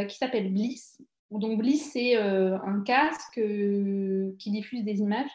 [0.08, 1.02] qui s'appelle Bliss.
[1.32, 5.30] Donc Bliss, c'est un casque qui diffuse des images,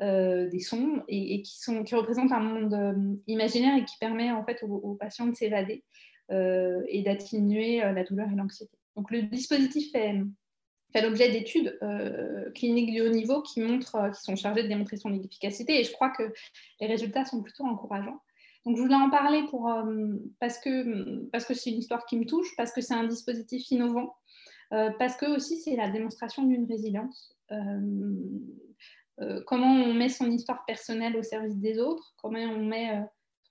[0.00, 5.26] des sons et, qui, représentent un monde imaginaire et qui permet en fait aux patients
[5.26, 5.84] de s'évader
[6.30, 8.78] euh, et d'atténuer euh, la douleur et l'anxiété.
[8.96, 10.22] Donc le dispositif fait,
[11.02, 15.12] l'objet d'études euh, cliniques du haut niveau qui, montrent, qui sont chargées de démontrer son
[15.12, 16.32] efficacité et je crois que
[16.80, 18.22] les résultats sont plutôt encourageants.
[18.64, 19.70] Donc je voulais en parler pour,
[20.40, 23.70] parce que parce que c'est une histoire qui me touche, parce que c'est un dispositif
[23.70, 24.16] innovant,
[24.70, 27.36] parce que aussi c'est la démonstration d'une résilience.
[29.46, 33.04] comment on met son histoire personnelle au service des autres, comment on met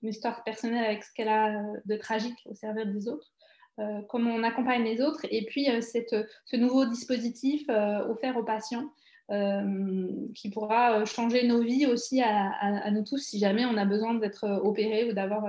[0.04, 3.32] une histoire personnelle avec ce qu'elle a euh, de tragique au service des autres,
[3.80, 8.92] euh, comment on accompagne les autres, et puis euh, ce nouveau dispositif offert aux patients
[10.34, 14.44] qui pourra changer nos vies aussi à, nous tous si jamais on a besoin d'être
[14.62, 15.46] opéré ou d'avoir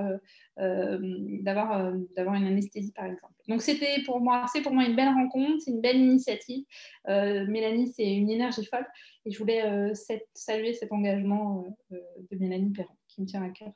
[0.58, 3.34] une anesthésie par exemple.
[3.48, 6.64] Donc c'était pour moi c'est pour moi une belle rencontre, c'est une belle initiative.
[7.08, 8.88] Mélanie c'est une énergie folle
[9.26, 9.94] et je voulais
[10.34, 13.74] saluer cet engagement de Mélanie Perron qui me tient à cœur.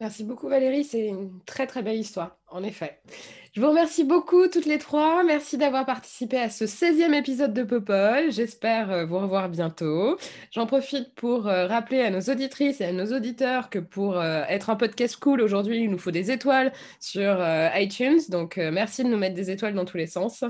[0.00, 3.00] Merci beaucoup Valérie, c'est une très très belle histoire, en effet.
[3.52, 5.24] Je vous remercie beaucoup toutes les trois.
[5.24, 8.30] Merci d'avoir participé à ce 16e épisode de Popol.
[8.30, 10.16] J'espère euh, vous revoir bientôt.
[10.52, 14.44] J'en profite pour euh, rappeler à nos auditrices et à nos auditeurs que pour euh,
[14.48, 17.44] être un podcast cool aujourd'hui, il nous faut des étoiles sur
[17.74, 18.20] iTunes.
[18.28, 20.44] Donc merci de nous mettre des étoiles dans tous les sens.